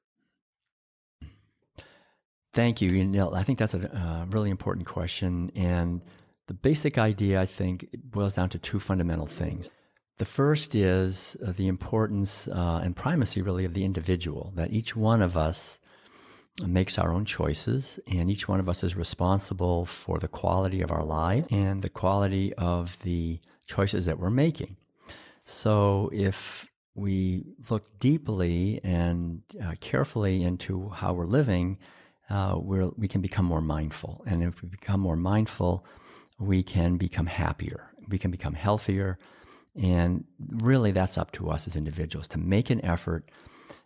Thank 2.53 2.81
you. 2.81 3.05
know, 3.05 3.33
I 3.33 3.43
think 3.43 3.59
that's 3.59 3.73
a 3.73 3.95
uh, 3.95 4.25
really 4.29 4.49
important 4.49 4.87
question. 4.87 5.51
And 5.55 6.01
the 6.47 6.53
basic 6.53 6.97
idea, 6.97 7.41
I 7.41 7.45
think, 7.45 7.87
boils 8.03 8.35
down 8.35 8.49
to 8.49 8.59
two 8.59 8.79
fundamental 8.79 9.27
things. 9.27 9.69
The 10.17 10.25
first 10.25 10.75
is 10.75 11.37
uh, 11.45 11.53
the 11.55 11.67
importance 11.67 12.47
uh, 12.47 12.81
and 12.83 12.95
primacy, 12.95 13.41
really, 13.41 13.65
of 13.65 13.73
the 13.73 13.85
individual, 13.85 14.51
that 14.55 14.71
each 14.71 14.95
one 14.95 15.21
of 15.21 15.37
us 15.37 15.79
makes 16.65 16.97
our 16.97 17.13
own 17.13 17.23
choices, 17.23 17.99
and 18.11 18.29
each 18.29 18.47
one 18.47 18.59
of 18.59 18.67
us 18.67 18.83
is 18.83 18.95
responsible 18.95 19.85
for 19.85 20.17
the 20.17 20.27
quality 20.27 20.81
of 20.81 20.91
our 20.91 21.05
life 21.05 21.45
and 21.51 21.81
the 21.81 21.89
quality 21.89 22.53
of 22.55 22.97
the 23.03 23.39
choices 23.65 24.05
that 24.07 24.19
we're 24.19 24.29
making. 24.29 24.75
So 25.45 26.09
if 26.11 26.67
we 26.95 27.45
look 27.69 27.97
deeply 27.99 28.81
and 28.83 29.41
uh, 29.63 29.75
carefully 29.79 30.43
into 30.43 30.89
how 30.89 31.13
we're 31.13 31.25
living, 31.25 31.77
uh, 32.29 32.55
we 32.57 33.07
can 33.07 33.21
become 33.21 33.45
more 33.45 33.61
mindful. 33.61 34.23
And 34.25 34.43
if 34.43 34.61
we 34.61 34.69
become 34.69 34.99
more 34.99 35.15
mindful, 35.15 35.85
we 36.37 36.63
can 36.63 36.97
become 36.97 37.25
happier. 37.25 37.91
We 38.07 38.17
can 38.17 38.31
become 38.31 38.53
healthier. 38.53 39.17
And 39.75 40.25
really, 40.39 40.91
that's 40.91 41.17
up 41.17 41.31
to 41.33 41.49
us 41.49 41.67
as 41.67 41.75
individuals 41.75 42.27
to 42.29 42.39
make 42.39 42.69
an 42.69 42.83
effort. 42.83 43.29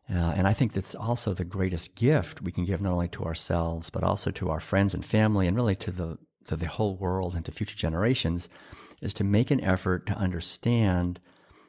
Uh, 0.10 0.34
and 0.36 0.48
I 0.48 0.54
think 0.54 0.74
that's 0.74 0.96
also 0.96 1.34
the 1.34 1.46
greatest 1.46 1.96
gift 1.96 2.42
we 2.42 2.52
can 2.52 2.66
give 2.66 2.82
not 2.82 2.94
only 2.94 3.08
to 3.10 3.24
ourselves, 3.24 3.90
but 3.90 4.04
also 4.04 4.32
to 4.32 4.50
our 4.50 4.60
friends 4.60 4.94
and 4.94 5.06
family, 5.06 5.48
and 5.48 5.56
really 5.56 5.76
to 5.78 5.92
the, 5.92 6.18
to 6.46 6.56
the 6.56 6.68
whole 6.68 6.98
world 6.98 7.36
and 7.36 7.46
to 7.46 7.52
future 7.52 7.78
generations, 7.78 8.50
is 9.02 9.14
to 9.14 9.24
make 9.24 9.52
an 9.52 9.62
effort 9.62 10.06
to 10.08 10.14
understand 10.18 11.20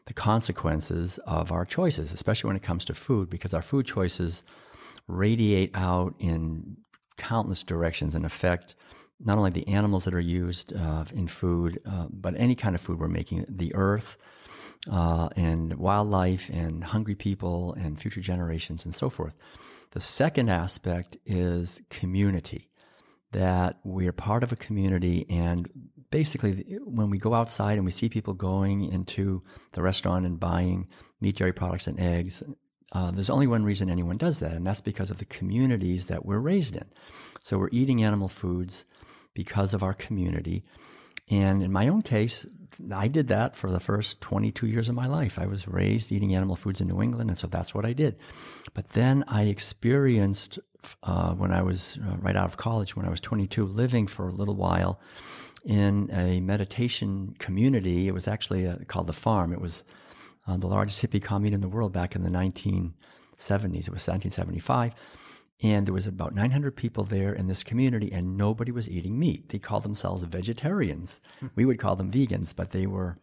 the 0.07 0.14
consequences 0.14 1.19
of 1.26 1.52
our 1.52 1.64
choices, 1.64 2.12
especially 2.12 2.49
when 2.49 2.57
it 2.57 2.62
comes 2.62 2.85
to 2.85 2.95
food, 2.95 3.31
because 3.31 3.54
our 3.54 3.62
food 3.62 3.87
choices 3.87 4.43
radiate 5.06 5.70
out 5.75 6.14
in 6.18 6.76
countless 7.16 7.62
directions 7.62 8.14
and 8.14 8.25
affect 8.25 8.75
not 9.20 9.38
only 9.38 9.50
the 9.50 9.68
animals 9.68 10.04
that 10.04 10.14
are 10.14 10.20
used 10.20 10.75
uh, 10.75 11.04
in 11.12 11.28
food, 11.28 11.80
uh, 11.87 12.06
but 12.11 12.34
any 12.37 12.54
kind 12.54 12.75
of 12.75 12.80
food 12.80 12.99
we're 12.99 13.08
making, 13.08 13.44
the 13.49 13.75
earth 13.75 14.16
uh, 14.90 15.28
and 15.37 15.75
wildlife 15.75 16.50
and 16.50 16.84
hungry 16.84 17.14
people 17.14 17.75
and 17.75 18.00
future 18.00 18.20
generations 18.20 18.84
and 18.84 18.94
so 18.94 19.08
forth. 19.08 19.34
The 19.92 20.00
second 20.00 20.49
aspect 20.49 21.16
is 21.25 21.80
community, 21.88 22.70
that 23.32 23.78
we're 23.84 24.12
part 24.12 24.42
of 24.42 24.52
a 24.52 24.56
community 24.56 25.26
and 25.28 25.68
basically 26.11 26.78
when 26.84 27.11
we 27.11 27.18
go 27.18 27.34
outside 27.34 27.76
and 27.76 27.84
we 27.84 27.90
see 27.90 28.08
people 28.08 28.34
going 28.34 28.84
into 28.84 29.42
the 29.73 29.82
restaurant 29.82 30.25
and 30.25 30.38
buying 30.38 30.87
meat, 31.20 31.37
dairy 31.37 31.52
products 31.52 31.87
and 31.88 31.99
eggs 31.99 32.42
uh, 32.94 33.10
there's 33.10 33.30
only 33.30 33.46
one 33.46 33.64
reason 33.64 33.90
anyone 33.90 34.16
does 34.16 34.38
that, 34.38 34.52
and 34.52 34.66
that's 34.66 34.80
because 34.80 35.10
of 35.10 35.18
the 35.18 35.24
communities 35.24 36.06
that 36.06 36.24
we're 36.24 36.38
raised 36.38 36.76
in. 36.76 36.84
So 37.42 37.58
we're 37.58 37.68
eating 37.72 38.02
animal 38.02 38.28
foods 38.28 38.84
because 39.34 39.74
of 39.74 39.82
our 39.82 39.94
community. 39.94 40.64
And 41.28 41.62
in 41.62 41.72
my 41.72 41.88
own 41.88 42.02
case, 42.02 42.46
I 42.92 43.08
did 43.08 43.28
that 43.28 43.56
for 43.56 43.70
the 43.70 43.80
first 43.80 44.20
22 44.20 44.66
years 44.66 44.88
of 44.88 44.94
my 44.94 45.06
life. 45.06 45.38
I 45.38 45.46
was 45.46 45.66
raised 45.66 46.12
eating 46.12 46.34
animal 46.34 46.56
foods 46.56 46.80
in 46.80 46.88
New 46.88 47.02
England, 47.02 47.30
and 47.30 47.38
so 47.38 47.46
that's 47.46 47.74
what 47.74 47.84
I 47.84 47.92
did. 47.92 48.16
But 48.74 48.90
then 48.90 49.24
I 49.26 49.44
experienced, 49.44 50.58
uh, 51.02 51.32
when 51.34 51.52
I 51.52 51.62
was 51.62 51.98
uh, 51.98 52.16
right 52.18 52.36
out 52.36 52.46
of 52.46 52.56
college, 52.56 52.94
when 52.94 53.06
I 53.06 53.10
was 53.10 53.20
22, 53.20 53.66
living 53.66 54.06
for 54.06 54.28
a 54.28 54.32
little 54.32 54.54
while 54.54 55.00
in 55.64 56.10
a 56.12 56.40
meditation 56.40 57.34
community. 57.38 58.06
It 58.06 58.14
was 58.14 58.28
actually 58.28 58.64
a, 58.64 58.74
uh, 58.74 58.78
called 58.86 59.06
The 59.06 59.12
Farm. 59.12 59.52
It 59.52 59.60
was 59.60 59.82
uh, 60.46 60.56
the 60.56 60.66
largest 60.66 61.02
hippie 61.02 61.22
commune 61.22 61.54
in 61.54 61.60
the 61.60 61.68
world 61.68 61.92
back 61.92 62.14
in 62.14 62.22
the 62.22 62.30
1970s. 62.30 62.94
It 63.38 63.92
was 63.92 64.06
1975. 64.06 64.94
And 65.62 65.86
there 65.86 65.94
was 65.94 66.06
about 66.06 66.34
900 66.34 66.76
people 66.76 67.04
there 67.04 67.32
in 67.32 67.46
this 67.46 67.62
community, 67.62 68.12
and 68.12 68.36
nobody 68.36 68.72
was 68.72 68.88
eating 68.88 69.18
meat. 69.18 69.48
They 69.48 69.58
called 69.58 69.84
themselves 69.84 70.24
vegetarians. 70.24 71.20
Hmm. 71.40 71.46
we 71.54 71.64
would 71.64 71.78
call 71.78 71.96
them 71.96 72.10
vegans, 72.10 72.54
but 72.54 72.70
they 72.70 72.86
were 72.86 73.18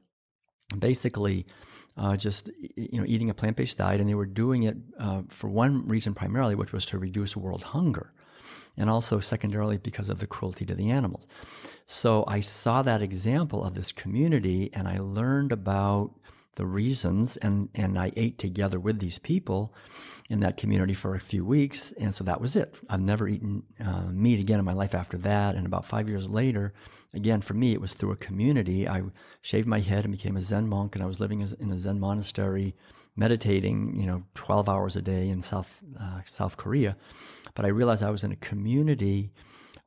basically 0.80 1.46
uh, 1.98 2.16
just 2.16 2.50
you 2.76 3.00
know 3.00 3.06
eating 3.06 3.30
a 3.30 3.34
plant-based 3.34 3.78
diet, 3.78 4.00
and 4.00 4.10
they 4.10 4.16
were 4.16 4.26
doing 4.26 4.64
it 4.64 4.78
uh, 4.98 5.24
for 5.30 5.50
one 5.50 5.88
reason 5.88 6.14
primarily, 6.14 6.56
which 6.56 6.72
was 6.72 6.86
to 6.88 6.98
reduce 6.98 7.36
world 7.36 7.64
hunger, 7.64 8.14
and 8.78 8.90
also 8.90 9.20
secondarily 9.20 9.78
because 9.78 10.10
of 10.10 10.20
the 10.20 10.28
cruelty 10.28 10.66
to 10.66 10.74
the 10.74 10.90
animals. 10.90 11.28
So 11.86 12.24
I 12.28 12.40
saw 12.40 12.82
that 12.82 13.02
example 13.02 13.64
of 13.64 13.76
this 13.76 13.92
community, 13.92 14.70
and 14.74 14.88
I 14.88 15.00
learned 15.00 15.52
about 15.52 16.14
the 16.56 16.66
reasons 16.66 17.38
and 17.38 17.70
and 17.76 17.98
I 17.98 18.12
ate 18.16 18.38
together 18.38 18.80
with 18.80 19.00
these 19.00 19.20
people 19.20 19.74
in 20.30 20.42
that 20.42 20.58
community 20.58 20.94
for 20.94 21.16
a 21.16 21.20
few 21.20 21.46
weeks 21.46 21.94
and 22.00 22.14
so 22.14 22.24
that 22.26 22.42
was 22.42 22.56
it 22.56 22.76
I've 22.90 23.02
never 23.02 23.28
eaten 23.28 23.64
uh, 23.84 24.04
meat 24.12 24.40
again 24.40 24.60
in 24.60 24.66
my 24.66 24.74
life 24.74 24.94
after 24.94 25.18
that 25.20 25.56
and 25.56 25.66
about 25.66 25.86
five 25.86 26.10
years 26.10 26.28
later 26.28 26.74
again, 27.14 27.42
for 27.42 27.54
me, 27.54 27.74
it 27.74 27.82
was 27.82 27.94
through 27.94 28.12
a 28.12 28.18
community. 28.18 28.88
I 28.88 29.04
shaved 29.42 29.68
my 29.68 29.80
head 29.80 30.06
and 30.06 30.12
became 30.12 30.38
a 30.38 30.42
Zen 30.42 30.68
monk, 30.68 30.96
and 30.96 31.04
I 31.04 31.08
was 31.08 31.20
living 31.20 31.42
in 31.42 31.72
a 31.72 31.78
Zen 31.78 32.00
monastery, 32.00 32.76
meditating, 33.16 34.00
you 34.00 34.06
know, 34.06 34.24
12 34.36 34.70
hours 34.70 34.96
a 34.96 35.02
day 35.02 35.30
in 35.30 35.42
South 35.42 35.80
uh, 36.00 36.22
South 36.26 36.58
Korea. 36.58 36.96
But 37.54 37.66
I 37.66 37.70
realized 37.70 38.04
I 38.04 38.12
was 38.12 38.24
in 38.24 38.32
a 38.32 38.38
community 38.38 39.32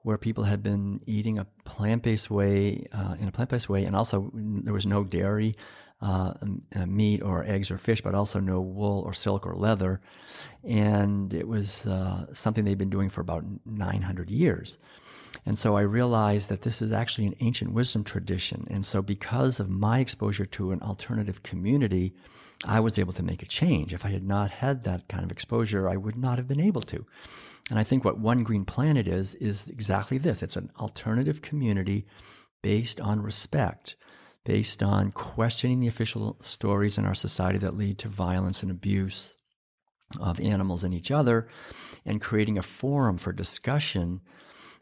where 0.02 0.18
people 0.18 0.44
had 0.44 0.62
been 0.62 1.00
eating 1.06 1.38
a 1.38 1.46
plant-based 1.64 2.30
way, 2.30 2.86
uh, 2.92 3.14
in 3.18 3.26
a 3.26 3.32
plant-based 3.32 3.70
way, 3.70 3.84
and 3.84 3.96
also 3.96 4.30
there 4.34 4.74
was 4.74 4.84
no 4.84 5.02
dairy, 5.02 5.56
uh, 6.04 6.34
uh, 6.76 6.86
meat 6.86 7.22
or 7.22 7.44
eggs 7.44 7.70
or 7.70 7.78
fish, 7.78 8.02
but 8.02 8.14
also 8.14 8.38
no 8.38 8.60
wool 8.60 9.02
or 9.06 9.14
silk 9.14 9.46
or 9.46 9.54
leather. 9.54 10.00
And 10.62 11.32
it 11.32 11.48
was 11.48 11.86
uh, 11.86 12.26
something 12.34 12.64
they'd 12.64 12.78
been 12.78 12.90
doing 12.90 13.08
for 13.08 13.22
about 13.22 13.44
900 13.64 14.30
years. 14.30 14.78
And 15.46 15.58
so 15.58 15.76
I 15.76 15.80
realized 15.80 16.48
that 16.48 16.62
this 16.62 16.80
is 16.80 16.92
actually 16.92 17.26
an 17.26 17.34
ancient 17.40 17.72
wisdom 17.72 18.04
tradition. 18.04 18.66
And 18.70 18.84
so, 18.84 19.02
because 19.02 19.60
of 19.60 19.68
my 19.68 19.98
exposure 19.98 20.46
to 20.46 20.72
an 20.72 20.80
alternative 20.82 21.42
community, 21.42 22.14
I 22.64 22.80
was 22.80 22.98
able 22.98 23.12
to 23.14 23.22
make 23.22 23.42
a 23.42 23.46
change. 23.46 23.92
If 23.92 24.04
I 24.04 24.10
had 24.10 24.24
not 24.24 24.50
had 24.50 24.84
that 24.84 25.08
kind 25.08 25.24
of 25.24 25.32
exposure, 25.32 25.88
I 25.88 25.96
would 25.96 26.16
not 26.16 26.38
have 26.38 26.48
been 26.48 26.60
able 26.60 26.82
to. 26.82 27.04
And 27.70 27.78
I 27.78 27.84
think 27.84 28.04
what 28.04 28.18
One 28.18 28.42
Green 28.42 28.64
Planet 28.64 29.08
is, 29.08 29.34
is 29.36 29.68
exactly 29.68 30.18
this 30.18 30.42
it's 30.42 30.56
an 30.56 30.70
alternative 30.78 31.42
community 31.42 32.06
based 32.62 33.00
on 33.00 33.20
respect, 33.20 33.96
based 34.44 34.82
on 34.82 35.10
questioning 35.12 35.80
the 35.80 35.88
official 35.88 36.36
stories 36.40 36.98
in 36.98 37.06
our 37.06 37.14
society 37.14 37.58
that 37.58 37.76
lead 37.76 37.98
to 37.98 38.08
violence 38.08 38.62
and 38.62 38.70
abuse 38.70 39.34
of 40.20 40.38
animals 40.40 40.84
and 40.84 40.94
each 40.94 41.10
other, 41.10 41.48
and 42.04 42.20
creating 42.20 42.58
a 42.58 42.62
forum 42.62 43.18
for 43.18 43.32
discussion. 43.32 44.20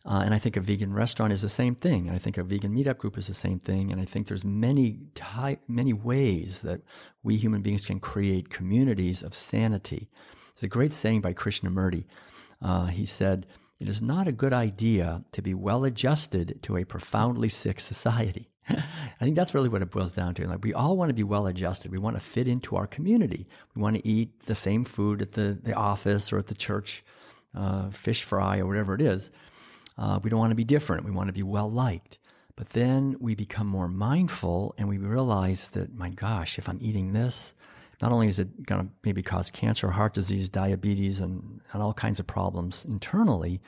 Uh, 0.04 0.22
and 0.24 0.34
I 0.34 0.38
think 0.38 0.56
a 0.56 0.60
vegan 0.60 0.92
restaurant 0.92 1.32
is 1.32 1.42
the 1.42 1.48
same 1.48 1.76
thing. 1.76 2.08
And 2.08 2.16
I 2.16 2.18
think 2.18 2.36
a 2.36 2.42
vegan 2.42 2.74
meetup 2.74 2.98
group 2.98 3.16
is 3.16 3.28
the 3.28 3.34
same 3.34 3.60
thing. 3.60 3.92
And 3.92 4.00
I 4.00 4.04
think 4.04 4.26
there's 4.26 4.44
many 4.44 4.98
ty- 5.14 5.60
many 5.68 5.92
ways 5.92 6.62
that 6.62 6.82
we 7.22 7.36
human 7.36 7.62
beings 7.62 7.84
can 7.84 8.00
create 8.00 8.50
communities 8.50 9.22
of 9.22 9.32
sanity. 9.34 10.10
It's 10.52 10.64
a 10.64 10.68
great 10.68 10.92
saying 10.92 11.20
by 11.20 11.34
Krishnamurti. 11.34 12.04
Uh, 12.60 12.86
he 12.86 13.06
said, 13.06 13.46
"It 13.78 13.88
is 13.88 14.02
not 14.02 14.26
a 14.26 14.32
good 14.32 14.52
idea 14.52 15.24
to 15.32 15.40
be 15.40 15.54
well 15.54 15.84
adjusted 15.84 16.58
to 16.62 16.76
a 16.76 16.84
profoundly 16.84 17.48
sick 17.48 17.78
society." 17.80 18.51
I 18.68 18.84
think 19.20 19.36
that's 19.36 19.54
really 19.54 19.68
what 19.68 19.82
it 19.82 19.90
boils 19.90 20.14
down 20.14 20.34
to. 20.34 20.46
Like 20.46 20.62
we 20.62 20.74
all 20.74 20.96
want 20.96 21.10
to 21.10 21.14
be 21.14 21.24
well 21.24 21.46
adjusted. 21.46 21.90
We 21.90 21.98
want 21.98 22.16
to 22.16 22.20
fit 22.20 22.48
into 22.48 22.76
our 22.76 22.86
community. 22.86 23.46
We 23.74 23.82
want 23.82 23.96
to 23.96 24.06
eat 24.06 24.46
the 24.46 24.54
same 24.54 24.84
food 24.84 25.22
at 25.22 25.32
the, 25.32 25.58
the 25.62 25.74
office 25.74 26.32
or 26.32 26.38
at 26.38 26.46
the 26.46 26.54
church, 26.54 27.04
uh, 27.54 27.90
fish 27.90 28.22
fry 28.22 28.58
or 28.58 28.66
whatever 28.66 28.94
it 28.94 29.00
is. 29.00 29.30
Uh, 29.98 30.20
we 30.22 30.30
don't 30.30 30.38
want 30.38 30.52
to 30.52 30.56
be 30.56 30.64
different. 30.64 31.04
We 31.04 31.10
want 31.10 31.28
to 31.28 31.32
be 31.32 31.42
well 31.42 31.70
liked. 31.70 32.18
But 32.56 32.70
then 32.70 33.16
we 33.18 33.34
become 33.34 33.66
more 33.66 33.88
mindful 33.88 34.74
and 34.78 34.88
we 34.88 34.98
realize 34.98 35.70
that, 35.70 35.94
my 35.94 36.10
gosh, 36.10 36.58
if 36.58 36.68
I'm 36.68 36.78
eating 36.80 37.12
this, 37.12 37.54
not 38.00 38.12
only 38.12 38.28
is 38.28 38.38
it 38.38 38.66
going 38.66 38.86
to 38.86 38.92
maybe 39.04 39.22
cause 39.22 39.50
cancer, 39.50 39.90
heart 39.90 40.14
disease, 40.14 40.48
diabetes, 40.48 41.20
and, 41.20 41.60
and 41.72 41.82
all 41.82 41.94
kinds 41.94 42.20
of 42.20 42.26
problems 42.26 42.84
internally, 42.84 43.60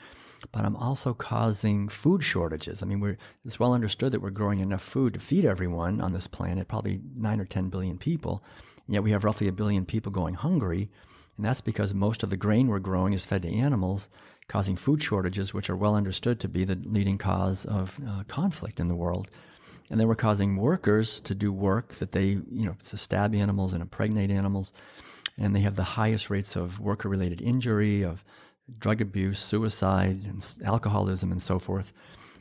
but 0.53 0.65
I'm 0.65 0.77
also 0.77 1.15
causing 1.15 1.89
food 1.89 2.23
shortages. 2.23 2.83
I 2.83 2.87
mean, 2.87 3.01
we're, 3.01 3.19
it's 3.45 3.59
well 3.59 3.73
understood 3.73 4.13
that 4.13 4.21
we're 4.21 4.31
growing 4.31 4.61
enough 4.61 4.83
food 4.83 5.15
to 5.15 5.21
feed 5.21 5.45
everyone 5.45 6.01
on 6.01 6.13
this 6.13 6.27
planet, 6.27 6.69
probably 6.69 7.01
9 7.17 7.41
or 7.41 7.45
10 7.45 7.69
billion 7.69 7.99
people, 7.99 8.43
and 8.87 8.95
yet 8.95 9.03
we 9.03 9.11
have 9.11 9.25
roughly 9.25 9.49
a 9.49 9.53
billion 9.53 9.85
people 9.85 10.13
going 10.13 10.35
hungry. 10.35 10.91
And 11.37 11.45
that's 11.45 11.61
because 11.61 11.93
most 11.93 12.23
of 12.23 12.31
the 12.31 12.37
grain 12.37 12.69
we're 12.69 12.79
growing 12.79 13.13
is 13.13 13.27
fed 13.27 13.43
to 13.43 13.53
animals, 13.53 14.09
causing 14.49 14.77
food 14.77 15.03
shortages, 15.03 15.53
which 15.53 15.69
are 15.69 15.77
well 15.77 15.97
understood 15.97 16.39
to 16.41 16.49
be 16.49 16.65
the 16.65 16.79
leading 16.85 17.19
cause 17.19 17.65
of 17.65 17.99
uh, 18.09 18.23
conflict 18.29 18.79
in 18.79 18.89
the 18.89 18.95
world. 18.95 19.31
And 19.91 20.01
then 20.01 20.09
we're 20.09 20.15
causing 20.15 20.57
workers 20.57 21.21
to 21.21 21.35
do 21.35 21.53
work 21.53 21.95
that 21.95 22.13
they, 22.13 22.25
you 22.51 22.67
know, 22.67 22.77
to 22.85 22.97
stab 22.97 23.35
animals 23.35 23.73
and 23.73 23.83
impregnate 23.83 24.31
animals. 24.31 24.73
And 25.37 25.55
they 25.55 25.61
have 25.61 25.77
the 25.77 25.83
highest 25.83 26.31
rates 26.31 26.57
of 26.57 26.81
worker 26.81 27.09
related 27.09 27.43
injury, 27.43 28.03
of 28.03 28.25
drug 28.79 29.01
abuse, 29.01 29.39
suicide, 29.39 30.25
and 30.25 30.55
alcoholism, 30.65 31.33
and 31.33 31.43
so 31.43 31.59
forth. 31.59 31.93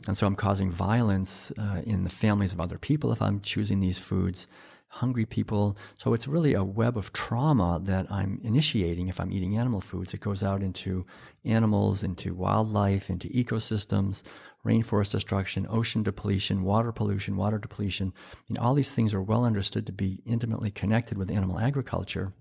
And 0.08 0.18
so 0.18 0.28
I'm 0.28 0.36
causing 0.36 0.72
violence 0.72 1.52
uh, 1.58 1.82
in 1.86 2.04
the 2.04 2.10
families 2.10 2.54
of 2.54 2.60
other 2.60 2.78
people 2.78 3.12
if 3.12 3.22
I'm 3.22 3.40
choosing 3.42 3.80
these 3.80 3.98
foods, 3.98 4.48
hungry 4.90 5.26
people. 5.26 5.78
So 5.98 6.14
it's 6.14 6.28
really 6.28 6.54
a 6.54 6.64
web 6.64 6.98
of 6.98 7.14
trauma 7.14 7.80
that 7.84 8.12
I'm 8.12 8.40
initiating 8.44 9.08
if 9.08 9.20
I'm 9.20 9.32
eating 9.32 9.58
animal 9.58 9.82
foods. 9.82 10.14
It 10.14 10.20
goes 10.20 10.44
out 10.44 10.62
into 10.62 11.06
animals, 11.46 12.04
into 12.04 12.34
wildlife, 12.34 13.10
into 13.10 13.28
ecosystems, 13.30 14.24
rainforest 14.66 15.12
destruction, 15.12 15.68
ocean 15.70 16.04
depletion, 16.04 16.64
water 16.64 16.92
pollution, 16.92 17.36
water 17.38 17.58
depletion. 17.58 18.14
Mean, 18.50 18.58
all 18.58 18.74
these 18.74 18.92
things 18.92 19.14
are 19.14 19.22
well 19.22 19.46
understood 19.46 19.86
to 19.86 19.94
be 19.94 20.22
intimately 20.26 20.72
connected 20.72 21.18
with 21.18 21.32
animal 21.32 21.60
agriculture. 21.60 22.34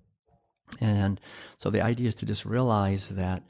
And 0.80 1.20
so 1.58 1.70
the 1.70 1.82
idea 1.82 2.08
is 2.08 2.14
to 2.16 2.26
just 2.26 2.44
realize 2.44 3.08
that 3.08 3.42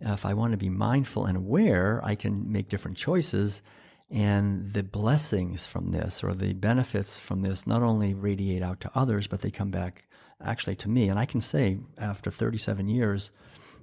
if 0.00 0.24
I 0.26 0.34
want 0.34 0.52
to 0.52 0.58
be 0.58 0.68
mindful 0.68 1.26
and 1.26 1.36
aware, 1.36 2.00
I 2.04 2.14
can 2.14 2.50
make 2.50 2.68
different 2.68 2.96
choices. 2.96 3.62
And 4.10 4.72
the 4.72 4.82
blessings 4.82 5.66
from 5.66 5.88
this 5.88 6.24
or 6.24 6.34
the 6.34 6.54
benefits 6.54 7.18
from 7.18 7.42
this 7.42 7.66
not 7.66 7.82
only 7.82 8.14
radiate 8.14 8.62
out 8.62 8.80
to 8.80 8.90
others, 8.94 9.26
but 9.26 9.42
they 9.42 9.50
come 9.50 9.70
back 9.70 10.04
actually 10.42 10.76
to 10.76 10.88
me. 10.88 11.08
And 11.08 11.18
I 11.18 11.26
can 11.26 11.40
say, 11.40 11.78
after 11.98 12.30
37 12.30 12.88
years 12.88 13.30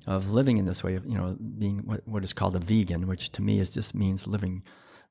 of 0.07 0.31
living 0.31 0.57
in 0.57 0.65
this 0.65 0.83
way, 0.83 0.95
of 0.95 1.05
you 1.05 1.17
know, 1.17 1.37
being 1.57 1.79
what, 1.85 2.07
what 2.07 2.23
is 2.23 2.33
called 2.33 2.55
a 2.55 2.59
vegan, 2.59 3.07
which 3.07 3.31
to 3.33 3.41
me 3.41 3.59
is 3.59 3.69
just 3.69 3.93
means 3.93 4.25
living 4.25 4.63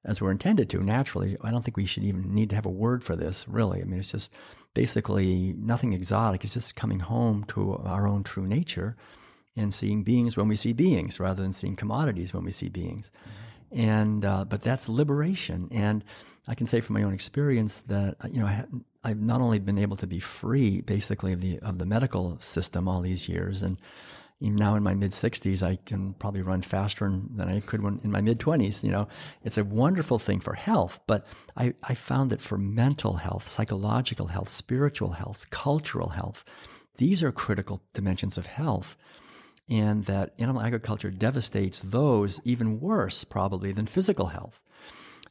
as 0.05 0.21
we're 0.21 0.31
intended 0.31 0.69
to 0.71 0.83
naturally. 0.83 1.37
I 1.43 1.51
don't 1.51 1.65
think 1.65 1.77
we 1.77 1.87
should 1.87 2.05
even 2.05 2.35
need 2.35 2.51
to 2.51 2.57
have 2.57 2.67
a 2.67 2.71
word 2.71 3.05
for 3.05 3.17
this, 3.17 3.47
really. 3.49 3.81
I 3.81 3.85
mean, 3.85 4.01
it's 4.01 4.11
just 4.11 4.33
basically 4.75 5.55
nothing 5.59 5.93
exotic. 5.93 6.45
It's 6.45 6.55
just 6.55 6.77
coming 6.77 7.01
home 7.01 7.45
to 7.49 7.77
our 7.77 8.09
own 8.09 8.25
true 8.25 8.47
nature 8.47 8.97
and 9.57 9.73
seeing 9.73 10.03
beings 10.03 10.37
when 10.37 10.49
we 10.49 10.57
see 10.57 10.73
beings 10.73 11.21
rather 11.21 11.43
than 11.43 11.53
seeing 11.53 11.77
commodities 11.77 12.35
when 12.35 12.45
we 12.45 12.53
see 12.53 12.69
beings. 12.69 13.11
Mm-hmm. 13.11 13.81
And 13.81 14.25
uh, 14.25 14.45
but 14.45 14.63
that's 14.63 14.89
liberation. 14.89 15.69
And 15.71 16.05
I 16.47 16.55
can 16.55 16.67
say 16.67 16.81
from 16.81 16.95
my 16.95 17.03
own 17.03 17.15
experience 17.15 17.83
that 17.89 18.17
uh, 18.23 18.29
you 18.31 18.41
know 18.41 18.47
I 18.47 19.09
have 19.09 19.21
not 19.21 19.41
only 19.41 19.59
been 19.59 19.79
able 19.79 19.97
to 19.97 20.07
be 20.07 20.21
free 20.21 20.81
basically 20.81 21.33
of 21.33 21.41
the 21.41 21.59
of 21.61 21.79
the 21.79 21.87
medical 21.87 22.39
system 22.39 22.89
all 22.89 23.01
these 23.01 23.29
years 23.29 23.63
and 23.63 23.79
even 24.41 24.57
now 24.57 24.75
in 24.75 24.83
my 24.83 24.95
mid 24.95 25.13
60s, 25.13 25.63
I 25.63 25.77
can 25.87 26.13
probably 26.15 26.43
run 26.43 26.61
faster 26.61 27.09
than 27.09 27.49
I 27.49 27.61
could 27.61 27.83
when 27.83 28.01
in 28.03 28.11
my 28.11 28.21
mid 28.21 28.39
20s. 28.39 28.83
You 28.83 28.91
know, 28.91 29.09
it's 29.43 29.57
a 29.57 29.65
wonderful 29.65 30.19
thing 30.19 30.41
for 30.41 30.55
health, 30.55 31.01
but 31.07 31.27
I, 31.57 31.73
I 31.85 31.95
found 31.95 32.31
that 32.31 32.41
for 32.41 32.59
mental 32.59 33.15
health, 33.15 33.49
psychological 33.49 34.27
health, 34.27 34.49
spiritual 34.49 35.13
health, 35.13 35.49
cultural 35.51 36.11
health, 36.11 36.45
these 36.99 37.23
are 37.23 37.33
critical 37.33 37.81
dimensions 37.95 38.37
of 38.37 38.47
health 38.47 38.97
and 39.69 40.05
that 40.05 40.35
animal 40.39 40.63
agriculture 40.63 41.11
devastates 41.11 41.81
those 41.81 42.41
even 42.45 42.81
worse, 42.81 43.25
probably, 43.25 43.73
than 43.73 43.87
physical 43.87 44.27
health. 44.27 44.61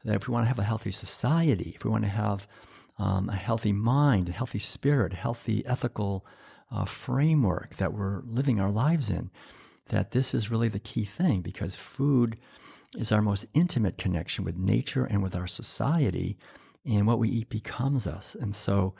That 0.04 0.16
if 0.16 0.28
we 0.28 0.34
want 0.34 0.44
to 0.46 0.50
have 0.50 0.60
a 0.60 0.64
healthy 0.64 0.92
society, 0.92 1.74
if 1.76 1.86
we 1.86 1.92
want 1.92 2.04
to 2.04 2.10
have 2.10 2.48
um, 2.98 3.30
a 3.30 3.36
healthy 3.36 3.74
mind, 3.74 4.30
a 4.30 4.34
healthy 4.34 4.60
spirit, 4.60 5.14
healthy 5.14 5.66
ethical 5.66 6.26
uh, 6.72 6.86
framework 6.86 7.76
that 7.78 7.94
we're 7.94 8.22
living 8.26 8.60
our 8.60 8.72
lives 8.72 9.10
in, 9.10 9.30
that 9.88 10.12
this 10.12 10.34
is 10.34 10.52
really 10.52 10.70
the 10.70 10.80
key 10.80 11.06
thing 11.06 11.42
because 11.42 11.76
food 11.76 12.38
is 12.98 13.12
our 13.12 13.22
most 13.22 13.46
intimate 13.54 13.98
connection 13.98 14.44
with 14.44 14.58
nature 14.58 15.06
and 15.06 15.22
with 15.24 15.36
our 15.36 15.48
society, 15.48 16.38
and 16.86 17.08
what 17.08 17.20
we 17.20 17.30
eat 17.30 17.50
becomes 17.50 18.08
us. 18.08 18.36
And 18.40 18.54
so, 18.54 18.94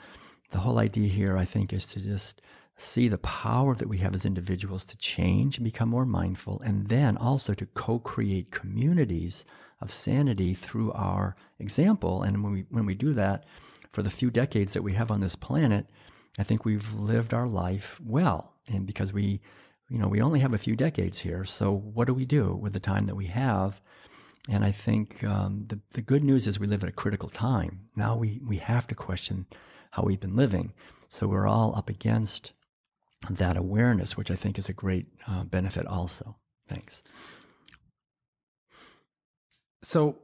the 0.50 0.58
whole 0.58 0.78
idea 0.78 1.08
here, 1.08 1.36
I 1.36 1.44
think, 1.44 1.72
is 1.72 1.84
to 1.86 2.00
just 2.00 2.40
see 2.76 3.08
the 3.08 3.18
power 3.18 3.74
that 3.74 3.88
we 3.88 3.98
have 3.98 4.14
as 4.14 4.24
individuals 4.24 4.84
to 4.84 4.96
change 4.96 5.56
and 5.58 5.64
become 5.64 5.88
more 5.88 6.06
mindful, 6.06 6.60
and 6.64 6.88
then 6.88 7.16
also 7.16 7.54
to 7.54 7.66
co 7.66 7.98
create 7.98 8.50
communities 8.50 9.44
of 9.80 9.92
sanity 9.92 10.54
through 10.54 10.92
our 10.92 11.36
example. 11.58 12.22
And 12.22 12.42
when 12.42 12.52
we, 12.52 12.64
when 12.70 12.86
we 12.86 12.94
do 12.94 13.12
that, 13.14 13.44
for 13.94 14.02
the 14.02 14.10
few 14.10 14.30
decades 14.30 14.72
that 14.72 14.82
we 14.82 14.92
have 14.94 15.12
on 15.12 15.20
this 15.20 15.36
planet, 15.36 15.86
I 16.36 16.42
think 16.42 16.64
we've 16.64 16.94
lived 16.94 17.32
our 17.32 17.46
life 17.46 18.00
well. 18.04 18.52
And 18.68 18.86
because 18.86 19.12
we, 19.12 19.40
you 19.88 19.98
know, 19.98 20.08
we 20.08 20.20
only 20.20 20.40
have 20.40 20.52
a 20.52 20.58
few 20.58 20.74
decades 20.74 21.18
here, 21.18 21.44
so 21.44 21.72
what 21.72 22.06
do 22.08 22.14
we 22.14 22.24
do 22.24 22.56
with 22.56 22.72
the 22.72 22.80
time 22.80 23.06
that 23.06 23.14
we 23.14 23.26
have? 23.26 23.80
And 24.48 24.64
I 24.64 24.72
think 24.72 25.22
um, 25.22 25.64
the, 25.68 25.78
the 25.92 26.02
good 26.02 26.24
news 26.24 26.48
is 26.48 26.58
we 26.58 26.66
live 26.66 26.82
at 26.82 26.88
a 26.88 26.92
critical 26.92 27.28
time. 27.28 27.86
Now 27.94 28.16
we, 28.16 28.40
we 28.44 28.56
have 28.56 28.86
to 28.88 28.94
question 28.94 29.46
how 29.92 30.02
we've 30.02 30.20
been 30.20 30.36
living. 30.36 30.72
So 31.08 31.28
we're 31.28 31.46
all 31.46 31.76
up 31.76 31.88
against 31.88 32.52
that 33.30 33.56
awareness, 33.56 34.16
which 34.16 34.30
I 34.30 34.36
think 34.36 34.58
is 34.58 34.68
a 34.68 34.72
great 34.72 35.06
uh, 35.26 35.44
benefit 35.44 35.86
also. 35.86 36.36
Thanks. 36.68 37.02
So, 39.82 40.18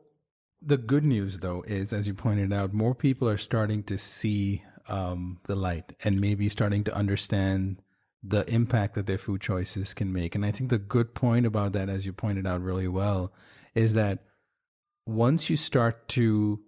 the 0.63 0.77
good 0.77 1.05
news, 1.05 1.39
though, 1.39 1.63
is 1.67 1.93
as 1.93 2.07
you 2.07 2.15
pointed 2.15 2.53
out, 2.53 2.75
more 2.75 2.95
people 2.95 3.29
are 3.29 3.39
starting 3.39 3.83
to 3.85 3.97
see 3.97 4.63
um, 4.89 5.39
the 5.47 5.55
light 5.55 5.95
and 6.05 6.21
maybe 6.21 6.49
starting 6.49 6.85
to 6.85 6.95
understand 6.95 7.81
the 8.23 8.49
impact 8.51 8.95
that 8.95 9.07
their 9.07 9.19
food 9.19 9.41
choices 9.41 9.95
can 9.95 10.13
make. 10.13 10.35
And 10.35 10.45
I 10.45 10.51
think 10.51 10.69
the 10.69 10.79
good 10.79 11.15
point 11.15 11.47
about 11.47 11.73
that, 11.73 11.89
as 11.89 12.05
you 12.05 12.13
pointed 12.13 12.47
out 12.47 12.61
really 12.61 12.89
well, 12.89 13.33
is 13.75 13.95
that 13.95 14.19
once 15.07 15.49
you 15.49 15.57
start 15.57 16.09
to 16.09 16.61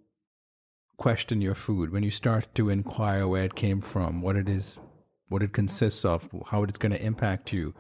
question 0.97 1.41
your 1.41 1.55
food, 1.55 1.93
when 1.93 2.03
you 2.03 2.11
start 2.11 2.55
to 2.55 2.71
inquire 2.71 3.27
where 3.27 3.45
it 3.45 3.55
came 3.55 3.81
from, 3.81 4.23
what 4.23 4.37
it 4.37 4.49
is, 4.49 4.79
what 5.33 5.43
it 5.43 5.53
consists 5.53 6.05
of, 6.05 6.29
how 6.51 6.63
it's 6.63 6.79
going 6.79 6.93
to 6.93 7.03
impact 7.03 7.53
you, 7.53 7.75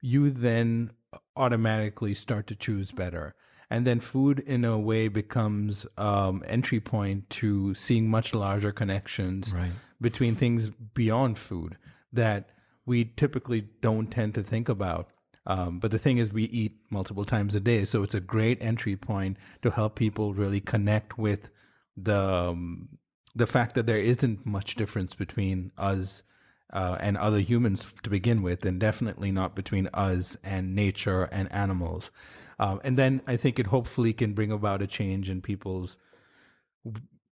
you 0.00 0.30
then 0.30 0.90
automatically 1.36 2.14
start 2.14 2.46
to 2.46 2.54
choose 2.54 2.92
better. 2.92 3.34
And 3.70 3.86
then 3.86 4.00
food, 4.00 4.38
in 4.40 4.64
a 4.64 4.78
way, 4.78 5.08
becomes 5.08 5.86
um, 5.96 6.42
entry 6.46 6.80
point 6.80 7.28
to 7.30 7.74
seeing 7.74 8.08
much 8.08 8.34
larger 8.34 8.72
connections 8.72 9.52
Right. 9.52 9.72
between 10.00 10.36
things 10.36 10.68
beyond 10.94 11.38
food 11.38 11.76
that 12.12 12.50
we 12.86 13.04
typically 13.04 13.68
don't 13.82 14.10
tend 14.10 14.34
to 14.34 14.42
think 14.42 14.68
about. 14.68 15.10
Um, 15.46 15.78
but 15.80 15.90
the 15.90 15.98
thing 15.98 16.18
is, 16.18 16.32
we 16.32 16.44
eat 16.44 16.76
multiple 16.90 17.24
times 17.24 17.54
a 17.54 17.60
day, 17.60 17.84
so 17.84 18.02
it's 18.02 18.14
a 18.14 18.20
great 18.20 18.58
entry 18.60 18.96
point 18.96 19.36
to 19.62 19.70
help 19.70 19.96
people 19.96 20.34
really 20.34 20.60
connect 20.60 21.18
with 21.18 21.50
the 21.96 22.20
um, 22.20 22.98
the 23.34 23.46
fact 23.46 23.74
that 23.74 23.86
there 23.86 23.98
isn't 23.98 24.44
much 24.46 24.74
difference 24.76 25.14
between 25.14 25.72
us 25.78 26.22
uh, 26.72 26.96
and 27.00 27.16
other 27.16 27.40
humans 27.40 27.92
to 28.02 28.10
begin 28.10 28.42
with, 28.42 28.64
and 28.64 28.78
definitely 28.78 29.32
not 29.32 29.56
between 29.56 29.88
us 29.94 30.36
and 30.44 30.74
nature 30.74 31.24
and 31.24 31.50
animals. 31.52 32.10
Um, 32.58 32.80
and 32.84 32.98
then 32.98 33.22
I 33.26 33.36
think 33.36 33.58
it 33.58 33.68
hopefully 33.68 34.12
can 34.12 34.34
bring 34.34 34.50
about 34.50 34.82
a 34.82 34.86
change 34.86 35.30
in 35.30 35.40
people's 35.40 35.98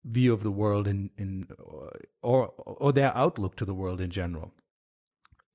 view 0.05 0.33
of 0.33 0.43
the 0.43 0.51
world 0.51 0.87
in, 0.87 1.11
in 1.19 1.49
or 2.23 2.49
or 2.57 2.93
their 2.93 3.17
outlook 3.17 3.57
to 3.57 3.65
the 3.65 3.75
world 3.75 4.01
in 4.01 4.11
general. 4.11 4.53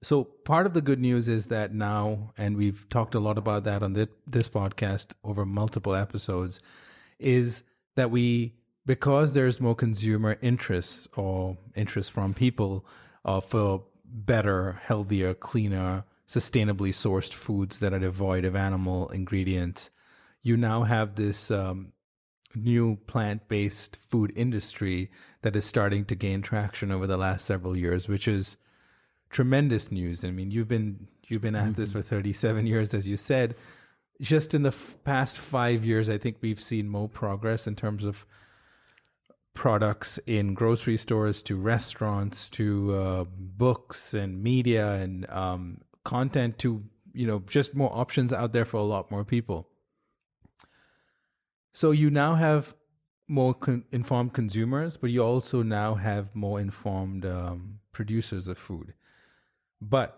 So 0.03 0.23
part 0.23 0.65
of 0.65 0.73
the 0.73 0.81
good 0.81 0.99
news 0.99 1.27
is 1.27 1.47
that 1.47 1.73
now, 1.73 2.33
and 2.37 2.57
we've 2.57 2.89
talked 2.89 3.13
a 3.13 3.19
lot 3.19 3.37
about 3.37 3.65
that 3.65 3.83
on 3.83 3.93
this, 3.93 4.07
this 4.25 4.49
podcast 4.49 5.11
over 5.23 5.45
multiple 5.45 5.93
episodes, 5.93 6.59
is 7.19 7.61
that 7.95 8.09
we 8.09 8.55
because 8.83 9.33
there's 9.33 9.61
more 9.61 9.75
consumer 9.75 10.37
interest 10.41 11.07
or 11.15 11.57
interest 11.75 12.11
from 12.11 12.33
people 12.33 12.83
uh, 13.25 13.39
for 13.39 13.83
better, 14.05 14.81
healthier, 14.83 15.33
cleaner, 15.33 16.03
sustainably 16.27 16.89
sourced 16.89 17.33
foods 17.33 17.79
that 17.79 17.93
are 17.93 17.99
devoid 17.99 18.45
of 18.45 18.55
animal 18.55 19.09
ingredients. 19.09 19.89
You 20.41 20.57
now 20.57 20.83
have 20.83 21.15
this 21.15 21.51
um, 21.51 21.93
new 22.55 22.97
plant 23.07 23.47
based 23.47 23.95
food 23.95 24.31
industry 24.35 25.11
that 25.41 25.55
is 25.55 25.65
starting 25.65 26.05
to 26.05 26.15
gain 26.15 26.41
traction 26.41 26.91
over 26.91 27.07
the 27.07 27.17
last 27.17 27.45
several 27.45 27.77
years, 27.77 28.07
which 28.07 28.27
is 28.27 28.57
tremendous 29.29 29.91
news. 29.91 30.23
I 30.23 30.31
mean, 30.31 30.51
you've 30.51 30.67
been 30.67 31.07
you've 31.27 31.41
been 31.41 31.55
at 31.55 31.75
this 31.75 31.93
for 31.93 32.01
37 32.01 32.67
years, 32.67 32.93
as 32.93 33.07
you 33.07 33.17
said. 33.17 33.55
Just 34.19 34.53
in 34.53 34.61
the 34.61 34.69
f- 34.69 34.97
past 35.03 35.37
five 35.37 35.83
years, 35.83 36.07
I 36.07 36.17
think 36.17 36.37
we've 36.41 36.61
seen 36.61 36.89
more 36.89 37.09
progress 37.09 37.65
in 37.65 37.75
terms 37.75 38.05
of 38.05 38.25
products 39.53 40.19
in 40.25 40.53
grocery 40.53 40.97
stores 40.97 41.41
to 41.43 41.55
restaurants 41.55 42.49
to 42.49 42.95
uh, 42.95 43.25
books 43.37 44.13
and 44.13 44.41
media 44.41 44.93
and 44.93 45.29
um, 45.29 45.81
content 46.03 46.57
to 46.59 46.83
you 47.13 47.27
know 47.27 47.43
just 47.47 47.75
more 47.75 47.91
options 47.93 48.31
out 48.31 48.53
there 48.53 48.65
for 48.65 48.77
a 48.77 48.83
lot 48.83 49.11
more 49.11 49.23
people. 49.23 49.67
So 51.73 51.91
you 51.91 52.09
now 52.09 52.35
have 52.35 52.75
more 53.27 53.53
con- 53.53 53.85
informed 53.91 54.33
consumers, 54.33 54.97
but 54.97 55.09
you 55.09 55.23
also 55.23 55.63
now 55.63 55.95
have 55.95 56.35
more 56.35 56.59
informed 56.59 57.25
um, 57.25 57.79
producers 57.93 58.47
of 58.47 58.57
food. 58.57 58.93
But 59.81 60.17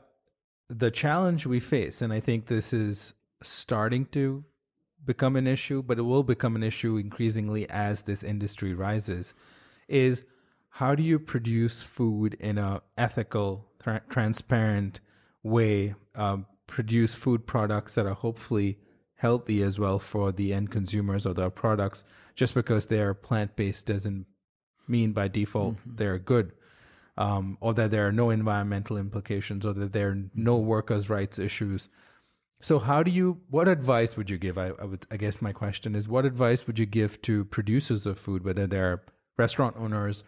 the 0.68 0.92
challenge 0.92 1.46
we 1.46 1.60
face, 1.60 2.02
and 2.02 2.12
I 2.12 2.20
think 2.20 2.48
this 2.48 2.74
is 2.74 3.14
starting 3.42 4.06
to 4.08 4.44
become 5.06 5.36
an 5.36 5.48
issue, 5.48 5.82
but 5.82 6.00
it 6.00 6.04
will 6.04 6.24
become 6.24 6.56
an 6.56 6.64
issue 6.64 6.98
increasingly 6.98 7.70
as 7.70 8.04
this 8.04 8.24
industry 8.24 8.74
rises, 8.74 9.34
is 9.88 10.24
how 10.70 10.96
do 10.96 11.04
you 11.04 11.20
produce 11.20 11.84
food 11.84 12.36
in 12.40 12.58
a 12.58 12.82
ethical, 12.98 13.68
tra- 13.82 14.02
transparent 14.10 15.00
way? 15.44 15.96
Um, 16.16 16.46
produce 16.66 17.14
food 17.14 17.46
products 17.46 17.94
that 17.94 18.06
are 18.06 18.14
hopefully 18.14 18.80
healthy 19.16 19.62
as 19.62 19.78
well 19.78 20.00
for 20.00 20.32
the 20.32 20.54
end 20.54 20.72
consumers 20.72 21.26
of 21.26 21.36
their 21.36 21.50
products. 21.50 22.04
Just 22.36 22.54
because 22.54 22.88
they 22.88 23.00
are 23.00 23.14
plant 23.14 23.56
based 23.56 23.86
doesn't 23.86 24.26
mean 24.88 25.12
by 25.12 25.28
default 25.28 25.78
they're 25.86 26.18
good 26.18 26.52
um, 27.18 27.58
or 27.62 27.74
that 27.74 27.92
there 27.92 28.08
are 28.08 28.12
no 28.12 28.30
environmental 28.30 28.98
implications, 28.98 29.66
or 29.66 29.74
that 29.74 29.94
there 29.94 30.10
are 30.10 30.24
no 30.34 30.58
workers' 30.58 31.10
rights 31.10 31.38
issues. 31.38 31.90
So, 32.64 32.80
how 32.80 33.04
do 33.04 33.12
you? 33.12 33.42
What 33.50 33.68
advice 33.68 34.16
would 34.16 34.30
you 34.30 34.38
give? 34.38 34.58
I, 34.58 34.72
I 34.80 34.86
would. 34.86 35.06
I 35.12 35.18
guess 35.18 35.42
my 35.42 35.52
question 35.52 35.96
is, 35.96 36.08
what 36.08 36.24
advice 36.24 36.66
would 36.66 36.80
you 36.80 36.86
give 36.86 37.22
to 37.24 37.44
producers 37.44 38.06
of 38.06 38.18
food, 38.18 38.46
whether 38.46 38.66
they're 38.66 39.04
restaurant 39.38 39.76
owners, 39.78 40.24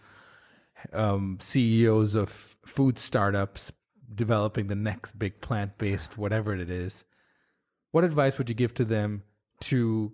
um, 0.91 1.37
CEOs 1.39 2.13
of 2.13 2.57
food 2.65 2.99
startups, 2.99 3.71
developing 4.13 4.67
the 4.67 4.75
next 4.75 5.17
big 5.17 5.39
plant-based 5.39 6.17
whatever 6.17 6.53
it 6.53 6.69
is? 6.69 7.05
What 7.91 8.03
advice 8.03 8.37
would 8.37 8.49
you 8.49 8.55
give 8.55 8.73
to 8.73 8.83
them 8.83 9.23
to 9.61 10.11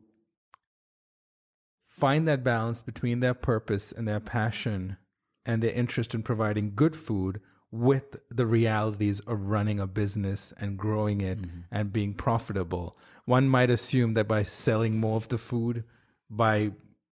find 1.87 2.27
that 2.27 2.43
balance 2.43 2.81
between 2.81 3.21
their 3.21 3.33
purpose 3.33 3.91
and 3.91 4.07
their 4.07 4.19
passion 4.19 4.97
and 5.43 5.63
their 5.63 5.71
interest 5.71 6.13
in 6.13 6.21
providing 6.21 6.73
good 6.75 6.95
food 6.95 7.41
with 7.71 8.17
the 8.29 8.45
realities 8.45 9.21
of 9.21 9.47
running 9.47 9.79
a 9.79 9.87
business 9.87 10.53
and 10.57 10.77
growing 10.77 11.21
it 11.21 11.39
and 11.71 11.93
being 11.93 12.13
profitable. 12.13 12.97
One 13.25 13.47
might 13.47 13.69
assume 13.69 14.13
that 14.15 14.27
by 14.27 14.43
selling 14.43 14.99
more 14.99 15.15
of 15.15 15.29
the 15.29 15.37
food, 15.37 15.85
by 16.29 16.71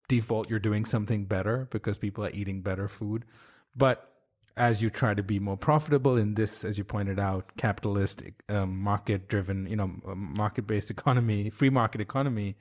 default, 0.08 0.50
you're 0.50 0.60
doing 0.60 0.86
something 0.86 1.26
better 1.26 1.67
because 1.72 1.98
people 1.98 2.26
are 2.26 2.32
eating 2.32 2.62
better 2.62 2.88
food. 2.88 3.26
But 3.76 4.12
as 4.56 4.82
you 4.82 4.89
try 4.89 5.13
to 5.13 5.22
be 5.22 5.38
more 5.38 5.58
profitable 5.58 6.17
in 6.17 6.34
this, 6.34 6.65
as 6.65 6.80
you 6.80 6.84
pointed 6.84 7.20
out, 7.20 7.56
capitalist, 7.58 8.24
um, 8.50 8.80
market 8.80 9.28
driven, 9.28 9.67
you 9.67 9.76
know, 9.76 9.91
market 10.15 10.65
based 10.65 10.89
economy, 10.89 11.52
free 11.52 11.70
market 11.70 12.02
economy, 12.02 12.56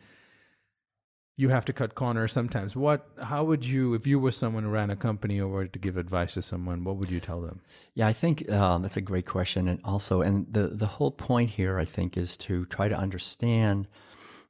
you 1.39 1.51
have 1.51 1.67
to 1.67 1.73
cut 1.73 1.95
corners 1.95 2.33
sometimes. 2.33 2.75
What, 2.75 3.07
how 3.23 3.45
would 3.45 3.65
you, 3.65 3.93
if 3.93 4.07
you 4.07 4.19
were 4.19 4.33
someone 4.33 4.63
who 4.63 4.71
ran 4.71 4.91
a 4.91 4.97
company 4.97 5.39
or 5.39 5.49
were 5.49 5.67
to 5.67 5.79
give 5.79 5.99
advice 5.99 6.35
to 6.35 6.43
someone, 6.43 6.83
what 6.83 6.97
would 6.97 7.11
you 7.11 7.21
tell 7.21 7.43
them? 7.43 7.61
Yeah, 7.95 8.09
I 8.09 8.15
think 8.15 8.51
um, 8.51 8.83
that's 8.83 8.97
a 8.97 9.03
great 9.03 9.27
question, 9.27 9.69
and 9.69 9.79
also, 9.85 10.23
and 10.23 10.47
the 10.51 10.69
the 10.69 10.87
whole 10.87 11.11
point 11.11 11.51
here, 11.51 11.79
I 11.79 11.85
think, 11.85 12.17
is 12.17 12.37
to 12.39 12.65
try 12.67 12.89
to 12.89 12.97
understand, 12.97 13.87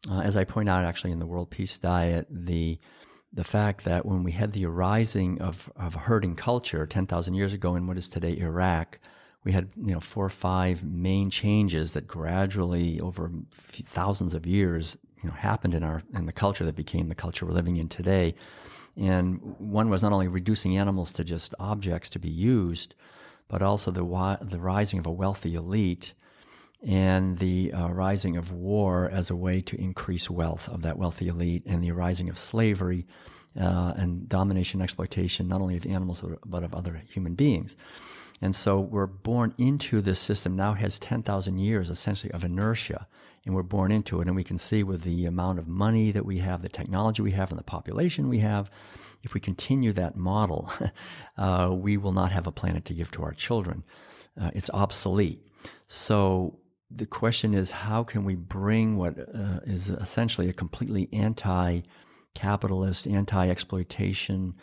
uh, 0.09 0.21
as 0.21 0.37
I 0.37 0.45
point 0.45 0.69
out, 0.69 0.85
actually, 0.85 1.11
in 1.11 1.19
the 1.19 1.27
World 1.27 1.51
Peace 1.51 1.77
Diet, 1.77 2.29
the 2.31 2.79
the 3.33 3.45
fact 3.45 3.85
that 3.85 4.07
when 4.07 4.23
we 4.23 4.33
had 4.33 4.53
the 4.53 4.67
arising 4.67 5.41
of 5.43 5.71
of 5.75 5.97
a 5.97 5.99
herding 5.99 6.37
culture 6.37 6.87
ten 6.87 7.07
thousand 7.07 7.35
years 7.35 7.53
ago 7.53 7.75
in 7.75 7.89
what 7.89 7.99
is 7.99 8.07
today 8.07 8.39
Iraq, 8.39 9.01
we 9.43 9.51
had 9.51 9.71
you 9.77 9.93
know 9.93 10.01
four 10.01 10.25
or 10.25 10.31
five 10.31 10.85
main 10.85 11.31
changes 11.31 11.95
that 11.95 12.07
gradually 12.07 13.01
over 13.01 13.33
thousands 13.51 14.35
of 14.35 14.47
years 14.47 14.97
you 15.23 15.29
know 15.29 15.35
happened 15.35 15.75
in 15.75 15.83
our 15.83 16.03
in 16.15 16.27
the 16.27 16.33
culture 16.33 16.65
that 16.65 16.77
became 16.77 17.09
the 17.09 17.15
culture 17.15 17.47
we're 17.47 17.53
living 17.53 17.77
in 17.77 17.89
today. 17.89 18.35
And 18.97 19.41
one 19.59 19.91
was 19.91 20.03
not 20.03 20.13
only 20.13 20.29
reducing 20.29 20.79
animals 20.79 21.11
to 21.13 21.25
just 21.25 21.55
objects 21.59 22.09
to 22.11 22.19
be 22.19 22.31
used, 22.31 22.95
but 23.49 23.63
also 23.63 23.91
the 23.91 24.39
the 24.43 24.59
rising 24.61 24.99
of 24.99 25.07
a 25.07 25.13
wealthy 25.13 25.55
elite 25.55 26.15
and 26.87 27.39
the 27.39 27.73
uh, 27.73 27.89
rising 27.89 28.37
of 28.37 28.53
war 28.53 29.09
as 29.11 29.31
a 29.31 29.37
way 29.37 29.61
to 29.63 29.81
increase 29.81 30.31
wealth 30.31 30.69
of 30.69 30.83
that 30.83 30.99
wealthy 30.99 31.29
elite, 31.29 31.65
and 31.67 31.83
the 31.83 31.91
rising 31.91 32.29
of 32.29 32.39
slavery 32.39 33.07
uh, 33.59 33.95
and 33.97 34.29
domination, 34.29 34.83
exploitation, 34.83 35.49
not 35.49 35.61
only 35.61 35.77
of 35.77 35.87
animals 35.87 36.23
but 36.45 36.63
of 36.63 36.75
other 36.75 37.03
human 37.09 37.35
beings. 37.35 37.77
And 38.43 38.55
so 38.55 38.79
we're 38.81 39.07
born 39.07 39.55
into 39.59 40.01
this 40.01 40.19
system 40.19 40.57
now 40.57 40.75
has 40.75 40.99
10,000 40.99 41.59
years 41.59 41.89
essentially 41.91 42.33
of 42.33 42.45
inertia, 42.45 43.07
and 43.45 43.55
we're 43.55 43.63
born 43.63 43.93
into 43.93 44.21
it. 44.21 44.27
And 44.27 44.37
we 44.37 44.45
can 44.45 44.59
see 44.59 44.83
with 44.83 45.03
the 45.03 45.25
amount 45.25 45.59
of 45.59 45.67
money 45.67 46.11
that 46.11 46.27
we 46.27 46.39
have, 46.39 46.63
the 46.63 46.69
technology 46.69 47.23
we 47.23 47.31
have, 47.33 47.51
and 47.51 47.59
the 47.59 47.65
population 47.65 48.29
we 48.29 48.41
have, 48.41 48.71
if 49.23 49.35
we 49.35 49.41
continue 49.41 49.93
that 49.95 50.17
model, 50.17 50.71
uh, 51.39 51.71
we 51.73 51.97
will 51.97 52.13
not 52.13 52.33
have 52.33 52.47
a 52.47 52.53
planet 52.53 52.85
to 52.87 52.95
give 52.95 53.11
to 53.13 53.23
our 53.23 53.33
children. 53.33 53.83
Uh, 54.41 54.51
it's 54.55 54.71
obsolete. 54.75 55.41
So 55.87 56.59
the 56.91 57.07
question 57.07 57.55
is, 57.55 57.71
how 57.71 58.05
can 58.05 58.25
we 58.25 58.35
bring 58.35 58.97
what 58.97 59.19
uh, 59.19 59.61
is 59.65 59.91
essentially 59.91 60.49
a 60.49 60.53
completely 60.53 61.09
anti-capitalist, 61.13 63.07
anti-exploitation, 63.07 64.55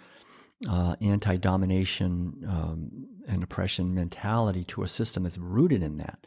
uh, 0.69 0.95
anti-domination 1.02 2.45
um, 2.47 3.08
and 3.28 3.43
oppression 3.43 3.93
mentality 3.93 4.63
to 4.65 4.84
a 4.84 4.88
system 4.88 5.23
that's 5.23 5.38
rooted 5.38 5.84
in 5.84 5.97
that? 5.97 6.26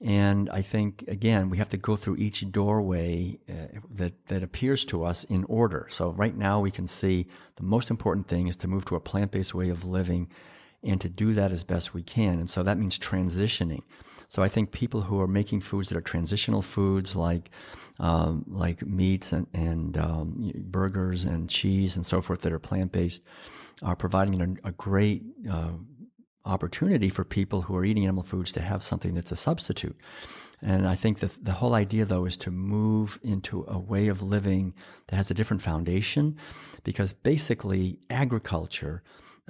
And 0.00 0.50
I 0.50 0.60
think 0.60 1.04
again, 1.08 1.48
we 1.48 1.56
have 1.56 1.70
to 1.70 1.78
go 1.78 1.96
through 1.96 2.16
each 2.16 2.50
doorway 2.52 3.38
uh, 3.48 3.78
that 3.92 4.26
that 4.28 4.42
appears 4.42 4.84
to 4.86 5.04
us 5.04 5.24
in 5.24 5.44
order. 5.44 5.86
So 5.90 6.10
right 6.10 6.36
now, 6.36 6.60
we 6.60 6.70
can 6.70 6.86
see 6.86 7.26
the 7.56 7.62
most 7.62 7.90
important 7.90 8.28
thing 8.28 8.48
is 8.48 8.56
to 8.56 8.68
move 8.68 8.84
to 8.86 8.96
a 8.96 9.00
plant-based 9.00 9.54
way 9.54 9.70
of 9.70 9.84
living 9.84 10.28
and 10.82 11.00
to 11.00 11.08
do 11.08 11.32
that 11.32 11.50
as 11.50 11.64
best 11.64 11.94
we 11.94 12.02
can. 12.02 12.38
And 12.38 12.50
so 12.50 12.62
that 12.62 12.76
means 12.76 12.98
transitioning. 12.98 13.82
So 14.28 14.42
I 14.42 14.48
think 14.48 14.72
people 14.72 15.00
who 15.00 15.20
are 15.20 15.28
making 15.28 15.60
foods 15.62 15.88
that 15.88 15.96
are 15.96 16.02
transitional 16.02 16.62
foods 16.62 17.16
like 17.16 17.50
um, 17.98 18.44
like 18.46 18.86
meats 18.86 19.32
and, 19.32 19.46
and 19.54 19.96
um, 19.96 20.52
burgers 20.66 21.24
and 21.24 21.48
cheese 21.48 21.96
and 21.96 22.04
so 22.04 22.20
forth 22.20 22.42
that 22.42 22.52
are 22.52 22.58
plant 22.58 22.92
based 22.92 23.22
are 23.82 23.96
providing 23.96 24.58
a, 24.64 24.72
great 24.72 25.22
uh, 25.50 25.72
opportunity 26.44 27.08
for 27.08 27.24
people 27.24 27.62
who 27.62 27.76
are 27.76 27.84
eating 27.84 28.04
animal 28.04 28.22
foods 28.22 28.52
to 28.52 28.60
have 28.60 28.82
something 28.82 29.14
that's 29.14 29.32
a 29.32 29.36
substitute. 29.36 29.96
And 30.62 30.88
I 30.88 30.94
think 30.94 31.18
that 31.18 31.44
the 31.44 31.52
whole 31.52 31.74
idea, 31.74 32.04
though, 32.04 32.24
is 32.24 32.36
to 32.38 32.50
move 32.50 33.18
into 33.22 33.64
a 33.68 33.78
way 33.78 34.08
of 34.08 34.22
living 34.22 34.74
that 35.08 35.16
has 35.16 35.30
a 35.30 35.34
different 35.34 35.62
foundation, 35.62 36.36
because 36.84 37.12
basically 37.12 37.98
agriculture 38.08 39.02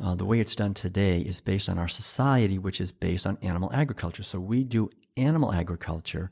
uh, 0.02 0.14
the 0.14 0.24
way 0.24 0.40
it's 0.40 0.54
done 0.54 0.74
today 0.74 1.20
is 1.20 1.40
based 1.40 1.68
on 1.68 1.78
our 1.78 1.88
society, 1.88 2.58
which 2.58 2.80
is 2.80 2.92
based 2.92 3.26
on 3.26 3.38
animal 3.40 3.70
agriculture. 3.72 4.22
So 4.22 4.38
we 4.38 4.62
do 4.62 4.90
animal 5.16 5.52
agriculture, 5.52 6.30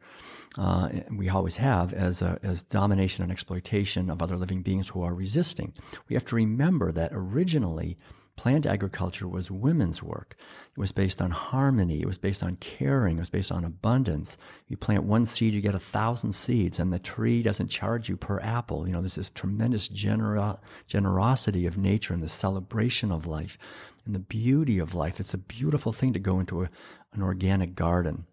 uh, 0.59 0.89
we 1.11 1.29
always 1.29 1.57
have, 1.57 1.93
as, 1.93 2.23
a, 2.23 2.39
as 2.43 2.63
domination 2.63 3.23
and 3.23 3.33
exploitation 3.33 4.11
of 4.11 4.23
other 4.23 4.37
living 4.37 4.63
beings 4.63 4.89
who 4.89 5.03
are 5.03 5.15
resisting. 5.15 5.73
We 6.09 6.15
have 6.15 6.25
to 6.27 6.37
remember 6.37 6.93
that 6.93 7.11
originally 7.13 7.97
Plant 8.37 8.67
agriculture 8.67 9.29
was 9.29 9.49
women's 9.49 10.03
work. 10.03 10.35
It 10.77 10.81
was 10.81 10.91
based 10.91 11.23
on 11.23 11.31
harmony. 11.31 12.01
It 12.01 12.07
was 12.07 12.19
based 12.19 12.43
on 12.43 12.57
caring. 12.57 13.17
It 13.17 13.21
was 13.21 13.31
based 13.31 13.53
on 13.53 13.65
abundance. 13.65 14.37
You 14.67 14.77
plant 14.77 15.05
one 15.05 15.25
seed, 15.25 15.55
you 15.55 15.61
get 15.61 15.77
a 15.77 15.79
thousand 15.79 16.33
seeds, 16.33 16.81
and 16.81 16.93
the 16.93 16.99
tree 16.99 17.45
doesn't 17.45 17.69
charge 17.69 18.09
you 18.09 18.17
per 18.17 18.41
apple. 18.41 18.87
You 18.87 18.93
know, 18.93 19.01
there's 19.01 19.15
this 19.15 19.31
tremendous 19.31 19.87
generosity 19.87 21.67
of 21.67 21.79
nature 21.79 22.13
and 22.13 22.23
the 22.23 22.29
celebration 22.29 23.13
of 23.13 23.27
life 23.27 23.57
and 24.05 24.15
the 24.15 24.21
beauty 24.21 24.81
of 24.81 24.95
life. 24.95 25.21
It's 25.21 25.35
a 25.35 25.39
beautiful 25.39 25.93
thing 25.93 26.13
to 26.13 26.19
go 26.19 26.41
into 26.41 26.65
a, 26.65 26.71
an 27.13 27.23
organic 27.23 27.77
garden 27.77 28.27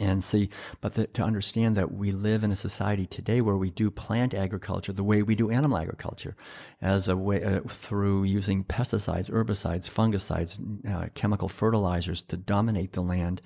and 0.00 0.22
see, 0.22 0.48
but 0.80 0.94
the, 0.94 1.06
to 1.06 1.22
understand 1.22 1.76
that 1.76 1.92
we 1.92 2.10
live 2.10 2.42
in 2.42 2.50
a 2.50 2.56
society 2.56 3.06
today 3.06 3.40
where 3.40 3.56
we 3.56 3.70
do 3.70 3.90
plant 3.90 4.34
agriculture 4.34 4.92
the 4.92 5.04
way 5.04 5.22
we 5.22 5.36
do 5.36 5.50
animal 5.50 5.78
agriculture, 5.78 6.36
as 6.82 7.08
a 7.08 7.16
way 7.16 7.42
uh, 7.42 7.60
through 7.68 8.24
using 8.24 8.64
pesticides, 8.64 9.30
herbicides, 9.30 9.88
fungicides, 9.88 10.58
uh, 10.90 11.08
chemical 11.14 11.48
fertilizers 11.48 12.22
to 12.22 12.36
dominate 12.36 12.92
the 12.92 13.00
land, 13.00 13.40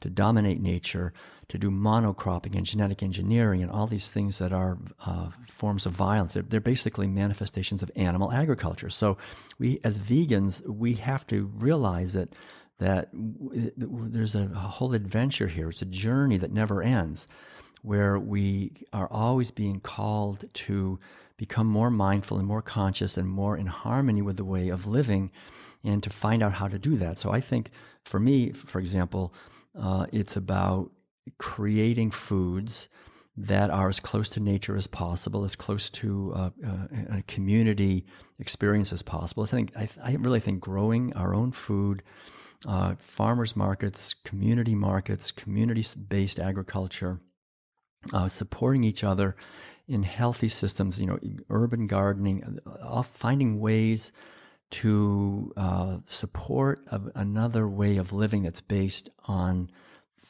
to 0.00 0.10
dominate 0.10 0.60
nature, 0.60 1.12
to 1.48 1.56
do 1.56 1.70
monocropping 1.70 2.56
and 2.56 2.66
genetic 2.66 3.02
engineering 3.02 3.62
and 3.62 3.70
all 3.70 3.86
these 3.86 4.10
things 4.10 4.38
that 4.38 4.52
are 4.52 4.78
uh, 5.06 5.30
forms 5.48 5.86
of 5.86 5.92
violence. 5.92 6.34
They're, 6.34 6.42
they're 6.42 6.60
basically 6.60 7.06
manifestations 7.06 7.82
of 7.82 7.90
animal 7.94 8.32
agriculture. 8.32 8.90
So 8.90 9.16
we, 9.60 9.78
as 9.84 10.00
vegans, 10.00 10.68
we 10.68 10.94
have 10.94 11.26
to 11.28 11.46
realize 11.54 12.12
that 12.14 12.34
that 12.78 13.08
there's 13.12 14.34
a, 14.34 14.46
whole 14.46 14.92
adventure 14.94 15.46
here. 15.46 15.70
It's 15.70 15.82
a 15.82 15.86
journey 15.86 16.36
that 16.38 16.52
never 16.52 16.82
ends, 16.82 17.26
where 17.82 18.18
we 18.18 18.72
are 18.92 19.08
always 19.10 19.50
being 19.50 19.80
called 19.80 20.44
to 20.52 20.98
become 21.36 21.66
more 21.66 21.90
mindful 21.90 22.38
and 22.38 22.46
more 22.46 22.62
conscious 22.62 23.16
and 23.16 23.28
more 23.28 23.56
in 23.56 23.66
harmony 23.66 24.22
with 24.22 24.36
the 24.36 24.44
way 24.44 24.68
of 24.68 24.86
living 24.86 25.30
and 25.84 26.02
to 26.02 26.10
find 26.10 26.42
out 26.42 26.52
how 26.52 26.68
to 26.68 26.78
do 26.78 26.96
that. 26.96 27.18
So 27.18 27.30
I 27.30 27.40
think 27.40 27.70
for 28.04 28.18
me, 28.18 28.52
for 28.52 28.78
example, 28.78 29.32
uh, 29.78 30.06
it's 30.12 30.36
about 30.36 30.90
creating 31.38 32.10
foods 32.10 32.88
that 33.36 33.70
are 33.70 33.88
as 33.88 34.00
close 34.00 34.30
to 34.30 34.40
nature 34.40 34.76
as 34.76 34.86
possible, 34.86 35.44
as 35.44 35.54
close 35.54 35.90
to 35.90 36.32
uh, 36.34 36.50
uh, 36.66 37.18
a 37.18 37.22
community 37.26 38.06
experience 38.38 38.92
as 38.92 39.02
possible. 39.02 39.42
I 39.42 39.46
think 39.46 39.72
I, 39.76 39.88
I 40.02 40.14
really 40.16 40.40
think 40.40 40.60
growing 40.60 41.12
our 41.12 41.34
own 41.34 41.52
food 41.52 42.02
uh, 42.64 42.94
farmers 42.98 43.56
markets, 43.56 44.14
community 44.14 44.74
markets, 44.74 45.30
community 45.30 45.84
based 46.08 46.38
agriculture, 46.38 47.20
uh, 48.12 48.28
supporting 48.28 48.84
each 48.84 49.04
other 49.04 49.36
in 49.88 50.02
healthy 50.02 50.48
systems, 50.48 50.98
you 50.98 51.06
know, 51.06 51.18
urban 51.50 51.86
gardening, 51.86 52.58
uh, 52.66 53.02
finding 53.02 53.60
ways 53.60 54.12
to 54.70 55.52
uh, 55.56 55.98
support 56.06 56.80
another 57.14 57.68
way 57.68 57.96
of 57.98 58.12
living 58.12 58.42
that's 58.42 58.60
based 58.60 59.08
on 59.26 59.70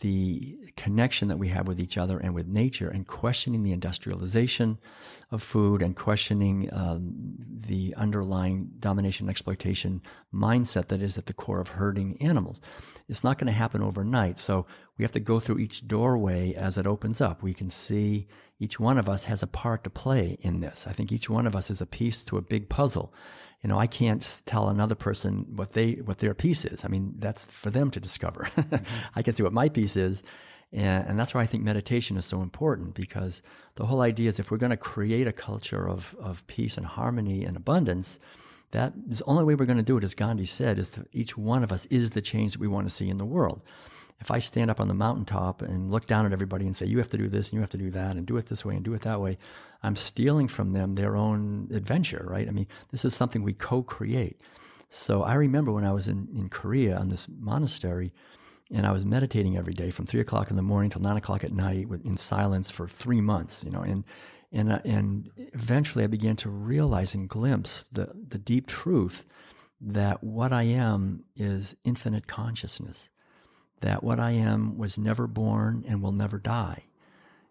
the 0.01 0.73
connection 0.77 1.29
that 1.29 1.39
we 1.39 1.49
have 1.49 1.67
with 1.67 1.81
each 1.81 1.97
other 1.97 2.19
and 2.19 2.35
with 2.35 2.47
nature 2.47 2.89
and 2.89 3.07
questioning 3.07 3.63
the 3.63 3.73
industrialization 3.73 4.79
of 5.31 5.43
food 5.43 5.83
and 5.83 5.97
questioning 5.97 6.69
um, 6.73 7.13
the 7.67 7.95
underlying 7.97 8.71
domination 8.79 9.25
and 9.25 9.31
exploitation 9.31 10.03
mindset 10.33 10.89
that 10.89 11.03
is 11.03 11.17
at 11.17 11.27
the 11.27 11.33
core 11.33 11.61
of 11.61 11.69
herding 11.69 12.21
animals. 12.21 12.61
It's 13.09 13.25
not 13.25 13.39
going 13.39 13.47
to 13.47 13.53
happen 13.53 13.83
overnight. 13.83 14.39
So 14.39 14.67
we 14.99 15.05
have 15.05 15.13
to 15.13 15.21
go 15.21 15.41
through 15.41 15.59
each 15.59 15.87
doorway 15.87 16.55
as 16.55 16.79
it 16.79 16.87
opens 16.87 17.21
up. 17.21 17.43
We 17.43 17.55
can 17.55 17.71
see 17.71 18.29
each 18.59 18.81
one 18.81 18.99
of 18.99 19.09
us 19.09 19.25
has 19.25 19.43
a 19.43 19.47
part 19.47 19.85
to 19.85 19.91
play 19.91 20.39
in 20.41 20.61
this. 20.61 20.87
I 20.87 20.93
think 20.93 21.13
each 21.13 21.29
one 21.29 21.47
of 21.47 21.55
us 21.55 21.71
is 21.71 21.81
a 21.81 21.87
piece 21.87 22.23
to 22.25 22.39
a 22.39 22.43
big 22.43 22.69
puzzle 22.69 23.13
you 23.63 23.69
know, 23.69 23.79
I 23.79 23.87
can't 23.87 24.43
tell 24.47 24.69
another 24.69 24.95
person 24.95 25.47
what 25.57 25.73
they 25.73 25.95
what 25.95 26.19
their 26.19 26.35
piece 26.35 26.65
is. 26.65 26.85
I 26.85 26.89
mean, 26.89 27.15
that's 27.19 27.45
for 27.47 27.71
them 27.71 27.91
to 27.93 28.01
discover. 28.01 28.43
mm-hmm. 28.57 28.85
I 29.15 29.23
can 29.23 29.33
see 29.33 29.43
what 29.43 29.53
my 29.53 29.69
piece 29.69 29.97
is, 29.97 30.23
and, 30.73 31.07
and 31.09 31.19
that's 31.19 31.35
why 31.35 31.43
I 31.43 31.47
think 31.47 31.65
meditation 31.65 32.17
is 32.17 32.27
so 32.27 32.43
important 32.43 32.95
because 32.95 33.43
the 33.77 33.87
whole 33.87 34.03
idea 34.03 34.29
is 34.29 34.39
if 34.39 34.51
we're 34.51 34.59
going 34.59 34.71
to 34.71 34.77
create 34.77 35.27
a 35.27 35.33
culture 35.33 35.89
of 35.89 36.15
of 36.21 36.47
peace 36.47 36.77
and 36.77 36.87
harmony 36.87 37.45
and 37.45 37.57
abundance, 37.57 38.19
that 38.73 38.93
is 39.09 39.19
the 39.19 39.25
only 39.25 39.45
way 39.45 39.55
we're 39.55 39.67
going 39.67 39.79
to 39.79 39.83
do 39.83 39.97
it. 39.97 40.05
As 40.05 40.15
Gandhi 40.15 40.47
said, 40.47 40.79
is 40.79 40.91
that 40.91 41.09
each 41.13 41.37
one 41.37 41.65
of 41.65 41.73
us 41.73 41.87
is 41.87 42.11
the 42.11 42.21
change 42.21 42.53
that 42.53 42.61
we 42.61 42.69
want 42.69 42.87
to 42.87 42.95
see 42.95 43.09
in 43.09 43.19
the 43.19 43.25
world 43.25 43.63
if 44.21 44.31
I 44.31 44.39
stand 44.39 44.71
up 44.71 44.81
on 44.81 44.89
the 44.89 44.95
mountaintop 44.95 45.63
and 45.63 45.91
look 45.91 46.07
down 46.07 46.27
at 46.27 46.33
everybody 46.33 46.65
and 46.65 46.75
say, 46.75 46.87
you 46.87 46.99
have 46.99 47.11
to 47.11 47.19
do 47.19 47.29
this 47.29 47.49
and 47.49 47.55
you 47.55 47.61
have 47.61 47.71
to 47.71 47.79
do 47.79 47.91
that 47.91 48.17
and 48.17 48.27
do 48.27 48.37
it 48.37 48.47
this 48.47 48.65
way 48.65 48.75
and 48.75 48.85
do 48.85 48.95
it 48.95 49.03
that 49.03 49.21
way, 49.21 49.37
I'm 49.83 49.97
stealing 49.97 50.49
from 50.49 50.73
them 50.73 50.95
their 50.95 51.17
own 51.17 51.69
adventure, 51.73 52.25
right? 52.29 52.49
I 52.49 52.51
mean, 52.51 52.67
this 52.91 53.05
is 53.05 53.15
something 53.15 53.43
we 53.43 53.53
co 53.53 53.83
create. 53.83 54.41
So 54.89 55.23
I 55.23 55.35
remember 55.35 55.73
when 55.73 55.85
I 55.85 55.93
was 55.93 56.09
in, 56.09 56.29
in 56.35 56.49
Korea 56.49 56.97
on 56.97 57.09
this 57.09 57.29
monastery, 57.29 58.13
and 58.73 58.87
I 58.87 58.93
was 58.93 59.05
meditating 59.05 59.57
every 59.57 59.75
day 59.75 59.91
from 59.91 60.07
three 60.07 60.21
o'clock 60.21 60.51
in 60.51 60.57
the 60.57 60.63
morning 60.63 60.91
till 60.91 61.03
nine 61.03 61.17
o'clock 61.17 61.45
at 61.45 61.53
night 61.53 61.87
in 62.05 62.17
silence 62.17 62.71
for 62.71 62.89
three 62.89 63.21
months, 63.21 63.63
you 63.65 63.71
know, 63.71 63.81
and 63.81 64.05
and 64.53 64.73
uh, 64.73 64.81
and 64.85 65.31
eventually 65.55 66.05
I 66.05 66.09
began 66.09 66.37
to 66.37 66.51
realize 66.51 67.15
and 67.15 67.29
glimpse 67.29 67.87
the 67.93 68.11
the 68.29 68.39
deep 68.39 68.67
truth 68.67 69.25
that 69.81 70.25
what 70.25 70.53
I 70.53 70.63
am 70.63 71.25
is 71.37 71.77
infinite 71.85 72.27
consciousness 72.27 73.11
that 73.81 74.03
what 74.03 74.19
I 74.19 74.33
am 74.33 74.79
was 74.79 74.99
never 74.99 75.27
born 75.27 75.85
and 75.87 76.03
will 76.03 76.13
never 76.13 76.39
die, 76.39 76.85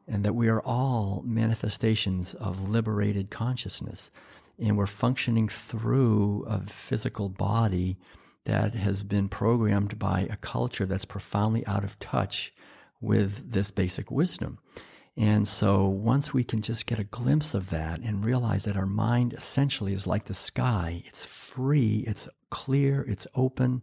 and 0.07 0.23
that 0.23 0.35
we 0.35 0.47
are 0.47 0.61
all 0.61 1.23
manifestations 1.25 2.33
of 2.35 2.69
liberated 2.69 3.29
consciousness, 3.29 4.11
and 4.59 4.77
we're 4.77 4.87
functioning 4.87 5.47
through 5.49 6.45
a 6.47 6.61
physical 6.61 7.29
body 7.29 7.97
that 8.45 8.73
has 8.73 9.03
been 9.03 9.27
programmed 9.27 9.97
by 9.97 10.27
a 10.29 10.37
culture 10.37 10.85
that's 10.85 11.05
profoundly 11.05 11.65
out 11.65 11.83
of 11.83 11.99
touch 11.99 12.53
with 13.01 13.51
this 13.51 13.71
basic 13.71 14.11
wisdom. 14.11 14.59
And 15.17 15.47
so 15.47 15.87
once 15.87 16.33
we 16.33 16.43
can 16.43 16.61
just 16.61 16.85
get 16.85 16.99
a 16.99 17.05
glimpse 17.05 17.53
of 17.53 17.69
that 17.69 18.01
and 18.01 18.25
realize 18.25 18.65
that 18.65 18.75
our 18.75 18.85
mind 18.85 19.33
essentially 19.33 19.93
is 19.93 20.05
like 20.05 20.25
the 20.25 20.33
sky, 20.33 21.01
it's 21.05 21.23
free, 21.23 22.03
it's 22.05 22.27
clear, 22.49 23.01
it's 23.07 23.25
open, 23.33 23.81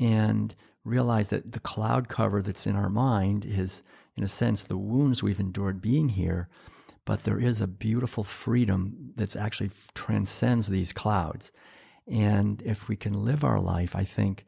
and 0.00 0.54
realize 0.86 1.30
that 1.30 1.52
the 1.52 1.60
cloud 1.60 2.08
cover 2.08 2.40
that's 2.40 2.66
in 2.66 2.76
our 2.76 2.88
mind 2.88 3.44
is, 3.44 3.82
in 4.16 4.24
a 4.24 4.28
sense, 4.28 4.62
the 4.62 4.78
wounds 4.78 5.22
we've 5.22 5.40
endured 5.40 5.82
being 5.82 6.08
here. 6.08 6.48
But 7.04 7.24
there 7.24 7.38
is 7.38 7.60
a 7.60 7.66
beautiful 7.66 8.24
freedom 8.24 9.12
that's 9.16 9.36
actually 9.36 9.70
transcends 9.94 10.68
these 10.68 10.92
clouds. 10.92 11.52
And 12.06 12.62
if 12.62 12.88
we 12.88 12.96
can 12.96 13.24
live 13.24 13.44
our 13.44 13.60
life, 13.60 13.94
I 13.94 14.04
think 14.04 14.44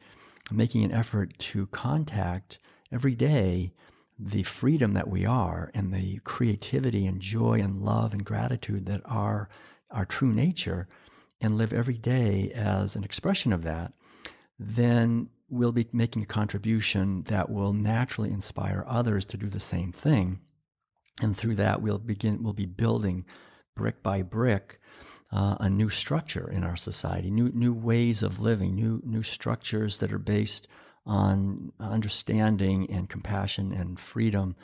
making 0.51 0.83
an 0.83 0.91
effort 0.91 1.37
to 1.39 1.67
contact 1.67 2.57
every 2.91 3.15
day 3.15 3.73
the 4.17 4.43
freedom 4.43 4.93
that 4.93 5.07
we 5.07 5.25
are 5.25 5.71
and 5.73 5.93
the 5.93 6.19
creativity 6.23 7.05
and 7.05 7.21
joy 7.21 7.59
and 7.59 7.81
love 7.81 8.13
and 8.13 8.25
gratitude 8.25 8.85
that 8.85 9.01
are 9.05 9.49
our 9.91 10.05
true 10.05 10.33
nature 10.33 10.87
and 11.41 11.57
live 11.57 11.71
every 11.71 11.97
day 11.97 12.51
as 12.53 12.95
an 12.95 13.03
expression 13.03 13.53
of 13.53 13.63
that, 13.63 13.93
then 14.57 15.29
we'll 15.49 15.71
be 15.71 15.87
making 15.91 16.23
a 16.23 16.27
contribution 16.27 17.23
that 17.23 17.49
will 17.49 17.73
naturally 17.73 18.31
inspire 18.31 18.83
others 18.87 19.25
to 19.25 19.37
do 19.37 19.47
the 19.49 19.59
same 19.59 19.91
thing. 19.91 20.39
And 21.21 21.35
through 21.35 21.55
that, 21.55 21.81
we'll 21.81 21.99
begin, 21.99 22.43
we'll 22.43 22.53
be 22.53 22.65
building 22.65 23.25
brick 23.75 24.01
by 24.03 24.23
brick 24.23 24.79
uh, 25.31 25.57
a 25.59 25.69
new 25.69 25.89
structure 25.89 26.49
in 26.49 26.63
our 26.63 26.75
society, 26.75 27.29
new, 27.29 27.49
new 27.53 27.73
ways 27.73 28.23
of 28.23 28.39
living, 28.39 28.75
new, 28.75 29.01
new 29.05 29.23
structures 29.23 29.99
that 29.99 30.11
are 30.11 30.19
based 30.19 30.67
on 31.05 31.71
understanding 31.79 32.89
and 32.91 33.09
compassion 33.09 33.73
and 33.73 33.99
freedom. 33.99 34.55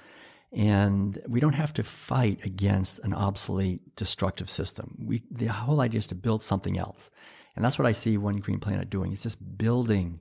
And 0.52 1.22
we 1.28 1.40
don't 1.40 1.54
have 1.54 1.74
to 1.74 1.84
fight 1.84 2.44
against 2.46 3.00
an 3.00 3.14
obsolete, 3.14 3.96
destructive 3.96 4.50
system. 4.50 4.96
We, 5.00 5.24
the 5.30 5.48
whole 5.48 5.82
idea 5.82 6.00
is 6.00 6.08
to 6.08 6.16
build 6.16 6.44
something 6.44 6.78
else. 6.78 7.12
And 7.56 7.64
that's 7.64 7.78
what 7.78 7.88
I 7.88 7.92
see 7.92 8.18
One 8.18 8.38
Green 8.38 8.60
Planet 8.60 8.90
doing. 8.90 9.14
It's 9.14 9.24
just 9.24 9.58
building 9.58 10.20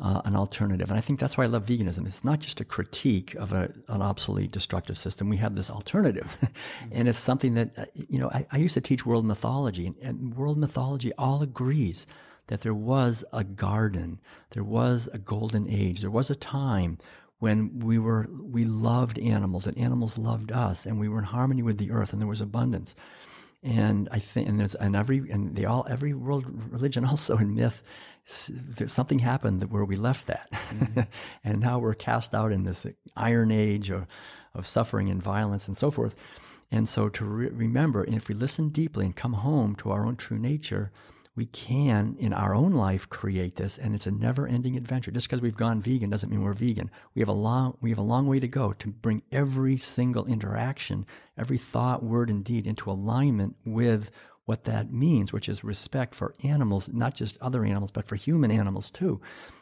uh, 0.00 0.22
an 0.24 0.34
alternative. 0.34 0.90
And 0.90 0.98
I 0.98 1.00
think 1.00 1.20
that's 1.20 1.36
why 1.36 1.44
I 1.44 1.48
love 1.48 1.66
veganism. 1.66 2.06
It's 2.06 2.24
not 2.24 2.40
just 2.40 2.60
a 2.60 2.64
critique 2.64 3.34
of 3.36 3.52
a, 3.52 3.72
an 3.88 4.02
obsolete, 4.02 4.50
destructive 4.50 4.98
system. 4.98 5.28
We 5.28 5.36
have 5.38 5.56
this 5.56 5.70
alternative. 5.70 6.36
and 6.92 7.08
it's 7.08 7.18
something 7.18 7.54
that, 7.54 7.70
uh, 7.78 7.84
you 7.94 8.18
know, 8.18 8.30
I, 8.30 8.46
I, 8.52 8.56
used 8.58 8.74
to 8.74 8.80
teach 8.80 9.06
world 9.06 9.24
mythology, 9.24 9.86
and, 9.86 9.96
and 10.02 10.36
world 10.36 10.58
mythology 10.58 11.12
all 11.18 11.42
agrees 11.42 12.06
that 12.48 12.60
there 12.60 12.74
was 12.74 13.24
a 13.32 13.44
garden, 13.44 14.20
there 14.50 14.64
was 14.64 15.08
a 15.12 15.18
golden 15.18 15.68
age, 15.68 16.00
there 16.00 16.10
was 16.10 16.30
a 16.30 16.34
time 16.34 16.98
when 17.38 17.78
we 17.80 17.98
were 17.98 18.26
we 18.32 18.64
loved 18.64 19.18
animals 19.18 19.66
and 19.66 19.76
animals 19.76 20.16
loved 20.16 20.50
us 20.50 20.86
and 20.86 20.98
we 20.98 21.08
were 21.08 21.18
in 21.18 21.24
harmony 21.24 21.62
with 21.62 21.76
the 21.76 21.90
earth 21.90 22.12
and 22.12 22.22
there 22.22 22.28
was 22.28 22.40
abundance 22.40 22.94
and 23.62 24.08
i 24.12 24.18
think 24.18 24.48
and 24.48 24.58
there's 24.58 24.74
and 24.76 24.96
every 24.96 25.18
and 25.30 25.54
they 25.54 25.66
all 25.66 25.86
every 25.90 26.14
world 26.14 26.44
religion 26.70 27.04
also 27.12 27.36
in 27.36 27.54
myth 27.54 27.82
something 28.26 29.18
happened 29.18 29.62
where 29.70 29.84
we 29.84 29.96
left 29.96 30.26
that. 30.26 30.50
Mm-hmm. 30.50 31.00
and 31.44 31.60
now 31.60 31.78
we're 31.78 31.94
cast 31.94 32.34
out 32.34 32.52
in 32.52 32.64
this 32.64 32.86
iron 33.16 33.50
age 33.50 33.90
of, 33.90 34.06
of 34.54 34.66
suffering 34.66 35.10
and 35.10 35.22
violence 35.22 35.68
and 35.68 35.76
so 35.76 35.90
forth. 35.90 36.14
And 36.70 36.88
so 36.88 37.08
to 37.10 37.24
re- 37.24 37.48
remember 37.48 38.04
if 38.04 38.28
we 38.28 38.34
listen 38.34 38.70
deeply 38.70 39.06
and 39.06 39.14
come 39.14 39.34
home 39.34 39.74
to 39.76 39.90
our 39.90 40.06
own 40.06 40.16
true 40.16 40.38
nature 40.38 40.90
we 41.36 41.46
can 41.46 42.14
in 42.18 42.32
our 42.32 42.54
own 42.54 42.72
life 42.72 43.08
create 43.08 43.56
this 43.56 43.76
and 43.76 43.94
it's 43.94 44.06
a 44.06 44.10
never-ending 44.10 44.76
adventure. 44.76 45.10
Just 45.10 45.28
because 45.28 45.40
we've 45.40 45.56
gone 45.56 45.82
vegan 45.82 46.10
doesn't 46.10 46.30
mean 46.30 46.42
we're 46.42 46.52
vegan. 46.52 46.90
We 47.14 47.20
have 47.20 47.28
a 47.28 47.32
long 47.32 47.76
we 47.80 47.90
have 47.90 47.98
a 47.98 48.02
long 48.02 48.26
way 48.26 48.38
to 48.38 48.48
go 48.48 48.72
to 48.74 48.88
bring 48.88 49.22
every 49.32 49.76
single 49.76 50.26
interaction 50.26 51.06
every 51.36 51.58
thought 51.58 52.02
word 52.02 52.30
and 52.30 52.44
deed 52.44 52.66
into 52.66 52.90
alignment 52.90 53.56
with 53.64 54.10
what 54.46 54.64
that 54.64 54.92
means 54.92 55.32
which 55.32 55.48
is 55.48 55.64
respect 55.64 56.14
for 56.14 56.34
animals 56.44 56.88
not 56.92 57.14
just 57.14 57.38
other 57.40 57.64
animals 57.64 57.90
but 57.90 58.06
for 58.06 58.16
human 58.16 58.50
animals 58.50 58.90
too 58.90 59.20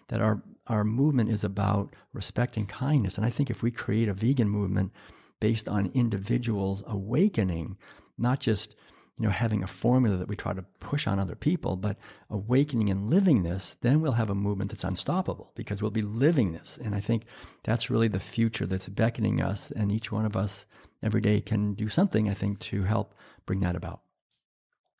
that 0.08 0.20
our 0.20 0.42
our 0.66 0.84
movement 0.84 1.30
is 1.30 1.44
about 1.44 1.94
respect 2.12 2.56
and 2.56 2.68
kindness 2.68 3.16
and 3.16 3.26
i 3.26 3.30
think 3.30 3.50
if 3.50 3.62
we 3.62 3.70
create 3.70 4.08
a 4.08 4.14
vegan 4.14 4.48
movement 4.48 4.92
based 5.40 5.68
on 5.68 5.86
individuals 5.94 6.82
awakening 6.86 7.76
not 8.18 8.40
just 8.40 8.74
you 9.18 9.28
know, 9.28 9.30
having 9.30 9.62
a 9.62 9.66
formula 9.66 10.16
that 10.16 10.28
we 10.28 10.36
try 10.36 10.52
to 10.52 10.64
push 10.80 11.06
on 11.06 11.18
other 11.18 11.34
people, 11.34 11.76
but 11.76 11.98
awakening 12.30 12.90
and 12.90 13.10
living 13.10 13.42
this, 13.42 13.76
then 13.80 14.00
we'll 14.00 14.12
have 14.12 14.30
a 14.30 14.34
movement 14.34 14.70
that's 14.70 14.84
unstoppable 14.84 15.52
because 15.54 15.82
we'll 15.82 15.90
be 15.90 16.02
living 16.02 16.52
this. 16.52 16.78
And 16.82 16.94
I 16.94 17.00
think 17.00 17.24
that's 17.62 17.90
really 17.90 18.08
the 18.08 18.20
future 18.20 18.66
that's 18.66 18.88
beckoning 18.88 19.42
us. 19.42 19.70
And 19.70 19.92
each 19.92 20.10
one 20.10 20.24
of 20.24 20.36
us 20.36 20.66
every 21.02 21.20
day 21.20 21.40
can 21.40 21.74
do 21.74 21.88
something, 21.88 22.28
I 22.28 22.34
think, 22.34 22.58
to 22.60 22.82
help 22.82 23.14
bring 23.44 23.60
that 23.60 23.76
about. 23.76 24.00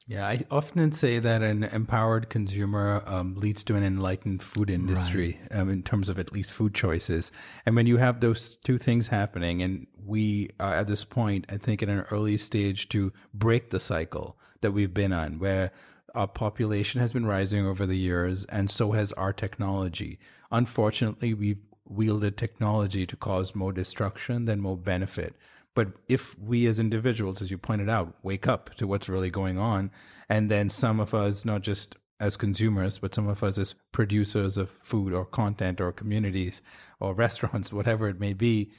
Yeah, 0.07 0.27
I 0.27 0.45
often 0.51 0.91
say 0.93 1.21
that 1.21 1.43
an 1.43 1.63
empowered 1.65 2.29
consumer 2.29 3.03
um, 3.07 3.37
leads 3.37 3.63
to 3.65 3.77
an 3.77 3.85
enlightened 3.85 4.43
food 4.43 4.69
industry 4.69 5.41
right. 5.51 5.61
um, 5.61 5.71
in 5.71 5.83
terms 5.83 6.09
of 6.09 6.19
at 6.19 6.33
least 6.33 6.53
food 6.53 6.75
choices. 6.75 7.31
And 7.65 7.77
when 7.77 7.87
you 7.87 7.99
have 7.99 8.21
those 8.21 8.57
two 8.65 8.79
things 8.79 9.09
happening, 9.09 9.63
and 9.63 9.87
we 10.05 10.51
are 10.59 10.75
at 10.75 10.89
this 10.89 11.05
point, 11.05 11.47
I 11.49 11.57
think, 11.57 11.83
in 11.83 11.89
an 11.89 12.05
early 12.11 12.37
stage 12.37 12.89
to 12.91 13.13
break 13.33 13.71
the 13.71 13.81
cycle 13.81 14.37
that 14.61 14.73
we've 14.73 14.93
been 14.93 15.13
on, 15.13 15.39
where 15.39 15.71
our 16.15 16.29
population 16.29 17.01
has 17.01 17.13
been 17.13 17.27
rising 17.27 17.65
over 17.65 17.87
the 17.87 17.97
years, 17.97 18.45
and 18.47 18.71
so 18.71 18.93
has 18.93 19.13
our 19.13 19.33
technology. 19.33 20.19
Unfortunately, 20.51 21.33
we've 21.33 21.63
wielded 21.87 22.37
technology 22.37 23.07
to 23.07 23.17
cause 23.17 23.55
more 23.55 23.73
destruction 23.73 24.47
than 24.47 24.61
more 24.61 24.77
benefit. 24.77 25.37
But 25.75 25.89
if 26.09 26.39
we 26.39 26.67
as 26.67 26.79
individuals, 26.79 27.41
as 27.41 27.51
you 27.51 27.59
pointed 27.59 27.89
out, 27.89 28.15
wake 28.23 28.47
up 28.47 28.75
to 28.75 28.87
what's 28.87 29.09
really 29.09 29.31
going 29.31 29.59
on, 29.59 29.91
and 30.29 30.51
then 30.51 30.69
some 30.69 31.01
of 31.01 31.15
us, 31.15 31.45
not 31.45 31.63
just 31.63 31.97
as 32.21 32.37
consumers, 32.37 32.99
but 32.99 33.15
some 33.15 33.27
of 33.27 33.43
us 33.43 33.59
as 33.59 33.75
producers 33.91 34.57
of 34.57 34.71
food 34.83 35.13
or 35.13 35.25
content 35.25 35.81
or 35.81 35.93
communities 35.93 36.63
or 37.01 37.15
restaurants, 37.27 37.73
whatever 37.73 38.09
it 38.09 38.21
may 38.21 38.33
be, 38.33 38.71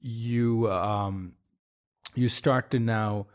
you 0.00 0.70
um, 0.70 1.32
you 2.14 2.28
start 2.28 2.70
to 2.70 2.78
now 2.78 3.26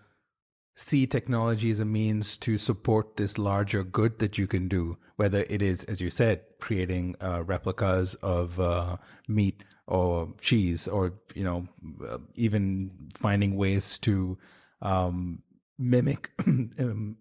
see 0.75 1.05
technology 1.05 1.69
as 1.69 1.79
a 1.79 1.85
means 1.85 2.35
to 2.37 2.57
support 2.57 3.15
this 3.15 3.37
larger 3.37 3.83
good 3.83 4.19
that 4.19 4.37
you 4.37 4.47
can 4.47 4.67
do, 4.67 4.97
whether 5.17 5.45
it 5.49 5.61
is, 5.61 5.83
as 5.83 6.01
you 6.01 6.09
said, 6.09 6.41
creating 6.59 7.15
uh, 7.21 7.43
replicas 7.43 8.15
of 8.15 8.59
uh, 8.59 8.97
meat 9.27 9.63
or 9.87 10.33
cheese, 10.39 10.87
or 10.87 11.13
you 11.35 11.43
know, 11.43 11.67
uh, 12.07 12.17
even 12.35 13.09
finding 13.13 13.55
ways 13.55 13.97
to 13.99 14.37
um, 14.81 15.43
mimic, 15.77 16.31
um, 16.47 17.17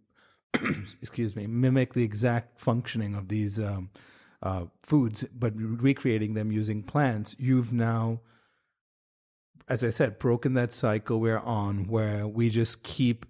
excuse 1.02 1.34
me, 1.34 1.46
mimic 1.46 1.94
the 1.94 2.04
exact 2.04 2.60
functioning 2.60 3.14
of 3.14 3.28
these 3.28 3.58
um, 3.58 3.90
uh, 4.42 4.64
foods, 4.82 5.24
but 5.34 5.52
recreating 5.56 6.34
them 6.34 6.52
using 6.52 6.82
plants. 6.82 7.34
You've 7.38 7.72
now 7.72 8.20
as 9.68 9.84
I 9.84 9.90
said, 9.90 10.18
broken 10.18 10.54
that 10.54 10.72
cycle 10.72 11.20
we're 11.20 11.38
on 11.38 11.88
where 11.88 12.26
we 12.26 12.50
just 12.50 12.82
keep 12.82 13.26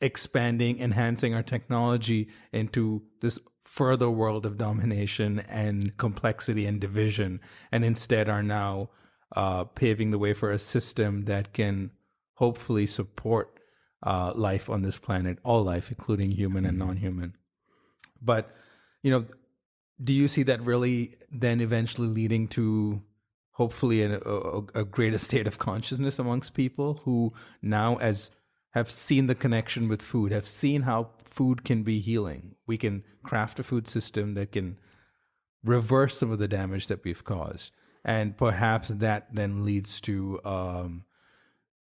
expanding, 0.00 0.78
enhancing 0.80 1.34
our 1.34 1.42
technology 1.42 2.28
into 2.52 3.02
this 3.20 3.38
further 3.64 4.10
world 4.10 4.46
of 4.46 4.58
domination 4.58 5.40
and 5.40 5.96
complexity 5.96 6.66
and 6.66 6.80
division, 6.80 7.40
and 7.72 7.84
instead 7.84 8.28
are 8.28 8.42
now 8.42 8.90
uh, 9.34 9.64
paving 9.64 10.10
the 10.10 10.18
way 10.18 10.32
for 10.32 10.50
a 10.50 10.58
system 10.58 11.24
that 11.24 11.52
can 11.52 11.90
hopefully 12.34 12.86
support 12.86 13.58
uh, 14.02 14.32
life 14.34 14.68
on 14.68 14.82
this 14.82 14.98
planet, 14.98 15.38
all 15.42 15.64
life, 15.64 15.90
including 15.90 16.30
human 16.30 16.64
and 16.64 16.78
mm-hmm. 16.78 16.88
non 16.88 16.96
human. 16.98 17.36
But, 18.20 18.54
you 19.02 19.10
know, 19.10 19.24
do 20.02 20.12
you 20.12 20.28
see 20.28 20.42
that 20.44 20.62
really 20.62 21.16
then 21.30 21.60
eventually 21.60 22.08
leading 22.08 22.48
to 22.48 23.02
hopefully 23.52 24.02
a, 24.02 24.18
a, 24.18 24.58
a 24.74 24.84
greater 24.84 25.18
state 25.18 25.46
of 25.46 25.58
consciousness 25.58 26.18
amongst 26.18 26.54
people 26.54 27.00
who 27.04 27.32
now, 27.62 27.96
as 27.96 28.30
have 28.74 28.90
seen 28.90 29.28
the 29.28 29.34
connection 29.34 29.88
with 29.88 30.02
food, 30.02 30.32
have 30.32 30.48
seen 30.48 30.82
how 30.82 31.10
food 31.24 31.64
can 31.64 31.84
be 31.84 32.00
healing. 32.00 32.56
We 32.66 32.76
can 32.76 33.04
craft 33.22 33.60
a 33.60 33.62
food 33.62 33.88
system 33.88 34.34
that 34.34 34.52
can 34.52 34.78
reverse 35.62 36.18
some 36.18 36.32
of 36.32 36.40
the 36.40 36.48
damage 36.48 36.88
that 36.88 37.04
we've 37.04 37.24
caused. 37.24 37.72
And 38.04 38.36
perhaps 38.36 38.88
that 38.88 39.28
then 39.32 39.64
leads 39.64 40.00
to 40.02 40.40
um, 40.44 41.04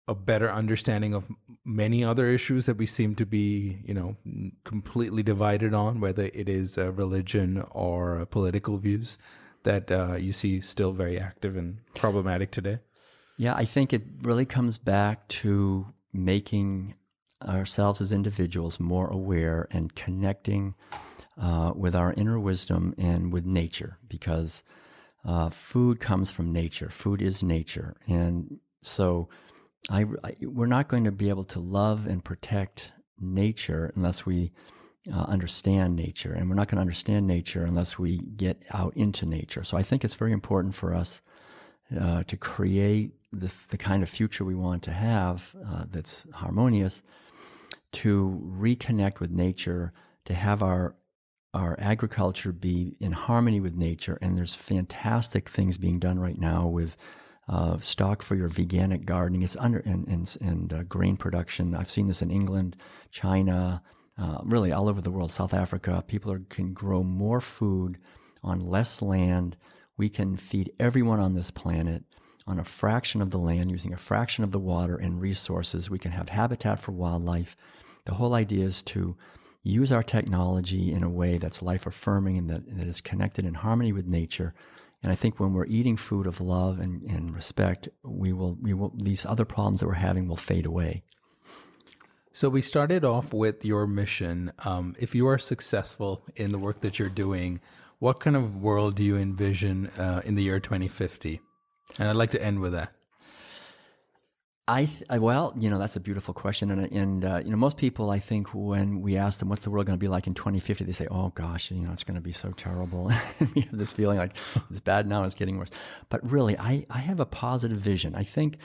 a 0.09 0.15
better 0.17 0.51
understanding 0.51 1.15
of 1.15 1.25
many 1.65 2.03
other 2.05 2.29
issues 2.29 2.67
that 2.67 2.77
we 2.77 2.87
seem 2.87 3.15
to 3.15 3.25
be, 3.25 3.79
you 3.85 3.95
know, 3.95 4.17
completely 4.65 5.23
divided 5.23 5.73
on, 5.73 6.01
whether 6.01 6.25
it 6.25 6.49
is 6.49 6.77
uh, 6.77 6.91
religion 6.91 7.65
or 7.71 8.27
political 8.27 8.79
views 8.79 9.17
that 9.63 9.93
uh, 9.93 10.17
you 10.17 10.33
see 10.33 10.61
still 10.61 10.93
very 10.93 11.21
active 11.21 11.57
and 11.57 11.79
problematic 11.95 12.51
today. 12.51 12.81
Yeah, 13.39 13.55
I 13.55 13.65
think 13.65 13.93
it 13.93 14.03
really 14.23 14.45
comes 14.45 14.77
back 14.77 15.29
to 15.29 15.87
making 16.13 16.95
ourselves 17.47 18.01
as 18.01 18.13
individuals 18.13 18.79
more 18.79 19.09
aware 19.09 19.67
and 19.71 19.95
connecting 19.95 20.75
uh, 21.41 21.73
with 21.75 21.95
our 21.95 22.13
inner 22.15 22.39
wisdom 22.39 22.95
and 22.99 23.33
with 23.33 23.47
nature 23.47 23.99
because 24.09 24.63
uh, 25.25 25.49
food 25.51 26.01
comes 26.01 26.31
from 26.31 26.53
nature. 26.53 26.91
Food 26.91 27.23
is 27.23 27.43
nature. 27.43 27.97
And 28.07 28.59
so 28.83 29.29
I, 29.91 30.05
I, 30.25 30.35
we're 30.43 30.67
not 30.67 30.89
going 30.89 31.05
to 31.05 31.13
be 31.13 31.29
able 31.29 31.45
to 31.45 31.61
love 31.61 32.07
and 32.07 32.25
protect 32.25 32.93
nature 33.19 33.93
unless 33.97 34.27
we 34.27 34.53
uh, 35.13 35.23
understand 35.23 35.97
nature. 35.97 36.33
And 36.33 36.49
we're 36.49 36.57
not 36.57 36.69
going 36.69 36.77
to 36.77 36.83
understand 36.83 37.27
nature 37.27 37.65
unless 37.65 37.99
we 37.99 38.19
get 38.37 38.63
out 38.73 38.95
into 38.97 39.27
nature. 39.27 39.65
So 39.65 39.77
I 39.77 39.83
think 39.83 40.05
it's 40.05 40.15
very 40.15 40.33
important 40.33 40.75
for 40.75 40.95
us 40.95 41.23
uh, 41.99 42.23
to 42.25 42.37
create 42.37 43.13
the, 43.33 43.53
the 43.69 43.79
kind 43.79 44.03
of 44.03 44.09
future 44.09 44.45
we 44.45 44.55
want 44.55 44.83
to 44.85 44.93
have 44.93 45.55
uh, 45.67 45.85
that's 45.91 46.27
harmonious, 46.33 47.03
to 47.93 48.41
reconnect 48.57 49.21
with 49.21 49.31
nature, 49.31 49.93
to 50.25 50.35
have 50.35 50.63
our 50.63 50.95
our 51.53 51.75
agriculture 51.81 52.53
be 52.53 52.97
in 53.01 53.11
harmony 53.11 53.59
with 53.59 53.75
nature. 53.75 54.17
And 54.23 54.39
there's 54.39 54.55
fantastic 54.55 55.49
things 55.49 55.79
being 55.79 55.99
done 55.99 56.21
right 56.21 56.39
now 56.39 56.69
with 56.69 56.97
uh, 57.49 57.81
stock 57.81 58.23
for 58.23 58.37
your 58.37 58.49
veganic 58.49 59.05
gardening. 59.05 59.43
It's 59.43 59.57
under 59.57 59.79
and 59.81 60.07
and, 60.07 60.37
and 60.41 60.73
uh, 60.73 60.83
grain 60.85 61.17
production. 61.17 61.75
I've 61.75 61.91
seen 61.91 62.07
this 62.07 62.23
in 62.23 62.31
England, 62.31 62.77
China, 63.11 63.83
uh, 64.17 64.39
really 64.45 64.71
all 64.71 64.89
over 64.89 65.01
the 65.01 65.11
world. 65.11 65.33
South 65.33 65.55
Africa, 65.55 66.05
people 66.07 66.31
are, 66.31 66.43
can 66.51 66.73
grow 66.73 67.03
more 67.03 67.41
food 67.41 67.99
on 68.45 68.61
less 68.61 69.03
land. 69.03 69.57
We 69.97 70.09
can 70.09 70.37
feed 70.37 70.73
everyone 70.79 71.19
on 71.19 71.35
this 71.35 71.51
planet 71.51 72.05
on 72.51 72.59
a 72.59 72.65
fraction 72.65 73.23
of 73.23 73.31
the 73.31 73.39
land 73.39 73.71
using 73.71 73.93
a 73.93 73.97
fraction 73.97 74.43
of 74.43 74.51
the 74.51 74.59
water 74.59 74.97
and 74.97 75.21
resources. 75.21 75.89
We 75.89 76.01
can 76.01 76.11
have 76.11 76.29
habitat 76.29 76.81
for 76.81 76.91
wildlife. 76.91 77.55
The 78.07 78.15
whole 78.15 78.35
idea 78.35 78.65
is 78.65 78.83
to 78.83 79.17
use 79.63 79.93
our 79.93 80.03
technology 80.03 80.93
in 80.93 81.05
a 81.05 81.09
way 81.09 81.39
that's 81.39 81.63
life 81.63 81.87
affirming 81.87 82.39
and 82.39 82.51
that, 82.51 82.77
that 82.77 82.89
is 82.89 83.01
connected 83.01 83.47
in 83.47 83.55
harmony 83.55 83.93
with 83.93 84.07
nature. 84.07 84.53
And 85.03 85.13
I 85.13 85.15
think 85.15 85.39
when 85.39 85.53
we're 85.53 85.67
eating 85.67 85.97
food 85.97 86.27
of 86.27 86.41
love 86.41 86.81
and, 86.81 87.03
and 87.05 87.35
respect, 87.35 87.89
we 88.03 88.33
will, 88.33 88.57
we 88.61 88.75
will, 88.75 88.93
these 88.97 89.25
other 89.25 89.45
problems 89.45 89.81
that 89.81 89.87
we're 89.87 89.95
having 89.95 90.27
will 90.27 90.37
fade 90.37 90.67
away. 90.67 91.05
So 92.33 92.49
we 92.49 92.63
started 92.63 93.05
off 93.05 93.33
with 93.33 93.65
your 93.65 93.87
mission. 93.87 94.53
Um, 94.65 94.97
if 94.99 95.15
you 95.15 95.29
are 95.29 95.39
successful 95.39 96.25
in 96.35 96.51
the 96.51 96.59
work 96.59 96.81
that 96.81 96.99
you're 96.99 97.09
doing, 97.09 97.61
what 98.01 98.19
kind 98.19 98.35
of 98.35 98.57
world 98.57 98.97
do 98.97 99.05
you 99.05 99.17
envision 99.17 99.87
uh, 99.99 100.23
in 100.25 100.35
the 100.35 100.43
year 100.43 100.59
2050? 100.59 101.41
And 101.99 102.09
I'd 102.09 102.17
like 102.17 102.31
to 102.33 102.43
end 102.43 102.61
with 102.61 102.73
that. 102.73 102.93
I, 104.71 104.85
th- 104.85 105.03
I, 105.11 105.19
well, 105.19 105.53
you 105.59 105.69
know, 105.69 105.81
that's 105.81 105.97
a 105.97 106.01
beautiful 106.01 106.33
question, 106.33 106.71
and 106.71 106.93
and 106.93 107.25
uh, 107.25 107.41
you 107.45 107.51
know, 107.51 107.57
most 107.57 107.77
people, 107.77 108.09
I 108.11 108.21
think, 108.21 108.55
when 108.55 109.01
we 109.01 109.17
ask 109.17 109.41
them 109.41 109.49
what's 109.49 109.63
the 109.63 109.71
world 109.71 109.87
going 109.87 109.99
to 109.99 110.01
be 110.01 110.07
like 110.07 110.29
in 110.29 110.35
2050, 110.35 110.85
they 110.85 110.93
say, 110.93 111.09
"Oh 111.11 111.31
gosh, 111.31 111.73
you 111.73 111.81
know, 111.81 111.91
it's 111.93 112.05
going 112.05 112.15
to 112.15 112.21
be 112.21 112.31
so 112.31 112.53
terrible." 112.53 113.07
we 113.57 113.63
have 113.63 113.77
this 113.77 113.93
feeling 113.93 114.19
like 114.19 114.37
it's 114.71 114.81
bad 114.81 115.09
now, 115.09 115.25
it's 115.25 115.35
getting 115.35 115.59
worse. 115.59 115.71
But 116.09 116.25
really, 116.31 116.57
I 116.57 116.87
I 116.89 116.99
have 116.99 117.19
a 117.19 117.27
positive 117.27 117.79
vision. 117.79 118.15
I 118.15 118.23
think 118.23 118.59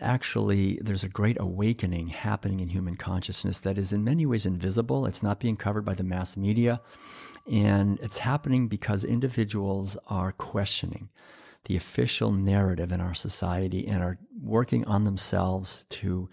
actually 0.00 0.78
there's 0.80 1.02
a 1.02 1.08
great 1.08 1.38
awakening 1.40 2.06
happening 2.06 2.60
in 2.60 2.68
human 2.68 2.94
consciousness 2.94 3.58
that 3.60 3.78
is 3.78 3.92
in 3.92 4.04
many 4.04 4.26
ways 4.26 4.46
invisible. 4.46 5.06
It's 5.06 5.24
not 5.24 5.40
being 5.40 5.56
covered 5.56 5.84
by 5.84 5.94
the 5.94 6.04
mass 6.04 6.36
media, 6.36 6.80
and 7.50 7.98
it's 8.00 8.18
happening 8.18 8.68
because 8.68 9.02
individuals 9.02 9.96
are 10.06 10.30
questioning 10.30 11.08
the 11.68 11.76
official 11.76 12.32
narrative 12.32 12.92
in 12.92 13.00
our 13.00 13.14
society 13.14 13.86
and 13.86 14.02
are 14.02 14.18
working 14.42 14.84
on 14.86 15.04
themselves 15.04 15.84
to 15.90 16.28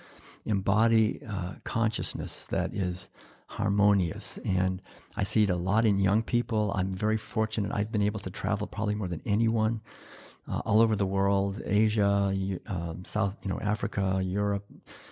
embody 0.45 1.21
uh, 1.29 1.53
consciousness 1.65 2.47
that 2.47 2.73
is 2.73 3.09
harmonious. 3.47 4.39
And 4.45 4.81
I 5.17 5.23
see 5.23 5.43
it 5.43 5.49
a 5.49 5.55
lot 5.55 5.86
in 5.86 5.99
young 5.99 6.23
people. 6.23 6.71
I'm 6.73 6.95
very 6.95 7.17
fortunate. 7.17 7.71
I've 7.73 7.91
been 7.91 8.01
able 8.01 8.21
to 8.21 8.29
travel 8.29 8.65
probably 8.65 8.95
more 8.95 9.09
than 9.09 9.21
anyone 9.25 9.81
uh, 10.47 10.61
all 10.65 10.81
over 10.81 10.95
the 10.95 11.05
world, 11.05 11.61
Asia, 11.65 12.33
um, 12.67 13.03
South, 13.03 13.36
you 13.43 13.49
know, 13.49 13.59
Africa, 13.59 14.21
Europe, 14.23 14.65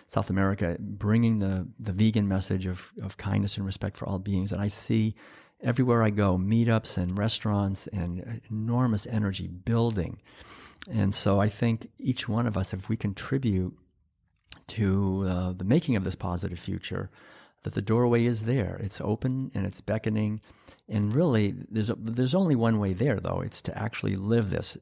South 0.08 0.30
America, 0.30 0.78
bringing 0.80 1.40
the, 1.40 1.68
the 1.80 1.92
vegan 1.92 2.28
message 2.28 2.66
of, 2.66 2.92
of 3.02 3.18
kindness 3.18 3.58
and 3.58 3.66
respect 3.66 3.98
for 3.98 4.08
all 4.08 4.20
beings. 4.20 4.52
And 4.52 4.62
I 4.62 4.68
see 4.70 5.16
everywhere 5.64 6.04
I 6.04 6.10
go, 6.10 6.38
meetups 6.38 6.98
and 6.98 7.18
restaurants 7.18 7.88
and 7.88 8.42
enormous 8.52 9.08
energy 9.08 9.48
building. 9.48 10.22
And 10.92 11.16
so 11.16 11.40
I 11.40 11.50
think 11.50 11.90
each 12.00 12.28
one 12.28 12.46
of 12.46 12.58
us, 12.58 12.74
if 12.74 12.90
we 12.90 12.98
contribute 12.98 13.74
to 14.68 15.26
uh, 15.28 15.54
the 15.54 15.64
making 15.64 15.96
of 15.96 16.04
this 16.04 16.16
positive 16.16 16.60
future, 16.60 17.10
that 17.64 17.74
the 17.74 17.82
doorway 17.82 18.26
is 18.26 18.44
there. 18.44 18.80
It's 18.84 19.02
open 19.02 19.52
and 19.56 19.66
it's 19.66 19.82
beckoning. 19.82 20.42
And 20.90 21.14
really, 21.14 21.54
there's 21.72 21.90
a, 21.90 21.96
there's 21.96 22.36
only 22.36 22.56
one 22.56 22.80
way 22.80 22.94
there, 22.94 23.20
though. 23.20 23.42
It's 23.42 23.62
to 23.62 23.78
actually 23.78 24.18
live 24.18 24.50
this, 24.50 24.78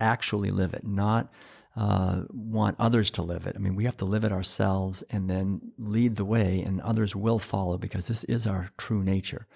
actually 0.00 0.50
live 0.52 0.72
it, 0.72 0.86
not 0.86 1.32
uh, 1.76 2.22
want 2.30 2.76
others 2.78 3.10
to 3.12 3.22
live 3.22 3.46
it. 3.46 3.56
I 3.56 3.58
mean, 3.58 3.74
we 3.74 3.84
have 3.84 3.96
to 3.98 4.04
live 4.04 4.24
it 4.24 4.32
ourselves 4.32 5.02
and 5.10 5.28
then 5.28 5.72
lead 5.78 6.16
the 6.16 6.24
way, 6.24 6.62
and 6.64 6.80
others 6.80 7.16
will 7.16 7.40
follow 7.40 7.76
because 7.76 8.06
this 8.06 8.24
is 8.24 8.46
our 8.46 8.70
true 8.78 9.02
nature. 9.02 9.46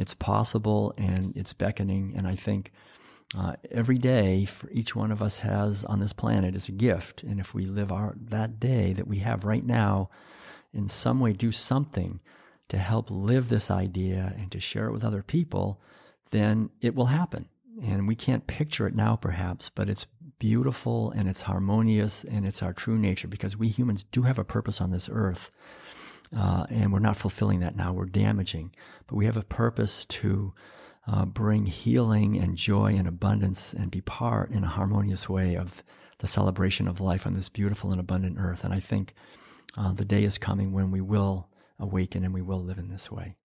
It's 0.00 0.14
possible 0.14 0.94
and 0.96 1.36
it's 1.36 1.52
beckoning. 1.52 2.14
And 2.16 2.26
I 2.26 2.34
think 2.34 2.72
uh, 3.36 3.52
every 3.70 3.98
day 3.98 4.46
for 4.46 4.70
each 4.70 4.96
one 4.96 5.12
of 5.12 5.20
us 5.20 5.38
has 5.40 5.84
on 5.84 6.00
this 6.00 6.14
planet 6.14 6.56
is 6.56 6.68
a 6.68 6.72
gift. 6.72 7.22
And 7.22 7.38
if 7.38 7.52
we 7.52 7.66
live 7.66 7.92
our 7.92 8.16
that 8.18 8.58
day 8.58 8.94
that 8.94 9.06
we 9.06 9.18
have 9.18 9.44
right 9.44 9.64
now, 9.64 10.08
in 10.72 10.88
some 10.88 11.20
way 11.20 11.34
do 11.34 11.52
something 11.52 12.20
to 12.70 12.78
help 12.78 13.10
live 13.10 13.48
this 13.48 13.70
idea 13.70 14.34
and 14.38 14.50
to 14.52 14.60
share 14.60 14.86
it 14.86 14.92
with 14.92 15.04
other 15.04 15.22
people, 15.22 15.80
then 16.30 16.70
it 16.80 16.94
will 16.94 17.06
happen. 17.06 17.48
And 17.82 18.08
we 18.08 18.14
can't 18.14 18.46
picture 18.46 18.86
it 18.86 18.94
now, 18.94 19.16
perhaps, 19.16 19.68
but 19.68 19.90
it's 19.90 20.06
beautiful 20.38 21.10
and 21.10 21.28
it's 21.28 21.42
harmonious 21.42 22.24
and 22.24 22.46
it's 22.46 22.62
our 22.62 22.72
true 22.72 22.98
nature 22.98 23.28
because 23.28 23.56
we 23.56 23.68
humans 23.68 24.04
do 24.10 24.22
have 24.22 24.38
a 24.38 24.44
purpose 24.44 24.80
on 24.80 24.90
this 24.90 25.08
earth 25.12 25.50
uh, 26.36 26.66
and 26.70 26.92
we're 26.92 26.98
not 26.98 27.16
fulfilling 27.16 27.60
that 27.60 27.76
now. 27.76 27.92
We're 27.92 28.06
damaging, 28.06 28.72
but 29.06 29.16
we 29.16 29.26
have 29.26 29.36
a 29.36 29.42
purpose 29.42 30.04
to 30.06 30.52
uh, 31.06 31.24
bring 31.24 31.66
healing 31.66 32.38
and 32.38 32.56
joy 32.56 32.94
and 32.94 33.08
abundance 33.08 33.72
and 33.72 33.90
be 33.90 34.00
part 34.00 34.50
in 34.50 34.64
a 34.64 34.68
harmonious 34.68 35.28
way 35.28 35.56
of 35.56 35.82
the 36.18 36.26
celebration 36.26 36.86
of 36.86 37.00
life 37.00 37.26
on 37.26 37.32
this 37.32 37.48
beautiful 37.48 37.90
and 37.90 38.00
abundant 38.00 38.36
earth. 38.38 38.62
And 38.64 38.72
I 38.72 38.80
think 38.80 39.14
uh, 39.76 39.92
the 39.92 40.04
day 40.04 40.24
is 40.24 40.38
coming 40.38 40.72
when 40.72 40.90
we 40.90 41.00
will 41.00 41.48
awaken 41.78 42.24
and 42.24 42.34
we 42.34 42.42
will 42.42 42.62
live 42.62 42.78
in 42.78 42.88
this 42.88 43.10
way. 43.10 43.36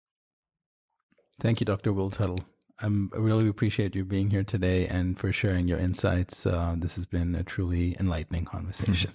Thank 1.39 1.59
you, 1.59 1.65
Dr. 1.65 1.91
Will 1.91 2.11
Tuttle. 2.11 2.39
I 2.79 2.88
really 2.88 3.47
appreciate 3.47 3.95
you 3.95 4.03
being 4.03 4.31
here 4.31 4.43
today 4.43 4.86
and 4.88 5.17
for 5.17 5.31
sharing 5.31 5.67
your 5.67 5.79
insights. 5.79 6.45
Uh, 6.45 6.75
this 6.77 6.95
has 6.95 7.05
been 7.05 7.33
a 7.33 7.43
truly 7.43 7.95
enlightening 7.99 8.45
conversation. 8.45 9.13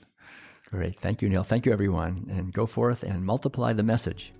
Great. 0.70 0.94
Thank 1.00 1.20
you, 1.20 1.28
Nil. 1.28 1.42
Thank 1.42 1.66
you, 1.66 1.72
everyone. 1.72 2.26
And 2.30 2.52
go 2.52 2.64
forth 2.64 3.02
and 3.02 3.24
multiply 3.24 3.72
the 3.72 3.82
message. 3.82 4.32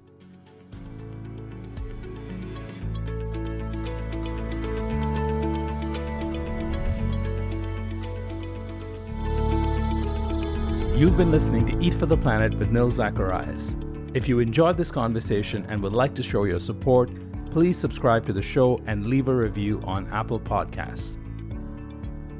You've 10.96 11.16
been 11.16 11.32
listening 11.32 11.66
to 11.66 11.82
Eat 11.82 11.94
for 11.94 12.06
the 12.06 12.16
Planet 12.16 12.54
with 12.58 12.70
Nil 12.70 12.90
Zacharias. 12.90 13.74
If 14.12 14.28
you 14.28 14.38
enjoyed 14.38 14.76
this 14.76 14.90
conversation 14.92 15.64
and 15.68 15.82
would 15.82 15.94
like 15.94 16.14
to 16.16 16.22
show 16.22 16.44
your 16.44 16.60
support, 16.60 17.10
please 17.50 17.78
subscribe 17.78 18.26
to 18.26 18.32
the 18.32 18.42
show 18.42 18.78
and 18.86 19.06
leave 19.06 19.28
a 19.28 19.34
review 19.34 19.80
on 19.84 20.06
Apple 20.12 20.38
Podcasts. 20.38 21.19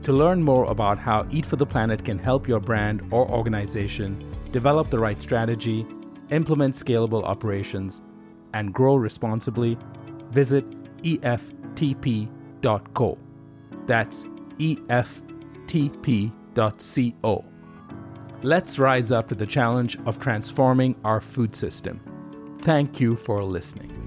To 0.05 0.13
learn 0.13 0.43
more 0.43 0.65
about 0.65 0.99
how 0.99 1.27
Eat 1.31 1.45
for 1.45 1.57
the 1.57 1.67
Planet 1.67 2.05
can 2.05 2.19
help 2.19 2.49
your 2.49 2.61
brand 2.61 3.03
or 3.11 3.29
organization 3.31 4.35
develop 4.51 4.91
the 4.91 4.99
right 4.99 5.21
strategy, 5.21 5.87
implement 6.31 6.75
scalable 6.75 7.23
operations, 7.25 8.01
and 8.55 8.73
grow 8.73 8.97
responsibly, 8.97 9.79
visit 10.31 10.65
EFTP.co. 11.03 12.29
That's 13.87 14.25
EFTP.co. 14.59 15.15
Let's 18.43 18.79
rise 18.79 19.13
up 19.13 19.29
to 19.29 19.35
the 19.35 19.47
challenge 19.47 19.99
of 20.07 20.19
transforming 20.19 20.97
our 21.05 21.21
food 21.21 21.55
system. 21.55 22.01
Thank 22.63 23.01
you 23.01 23.17
for 23.17 23.45
listening. 23.45 24.00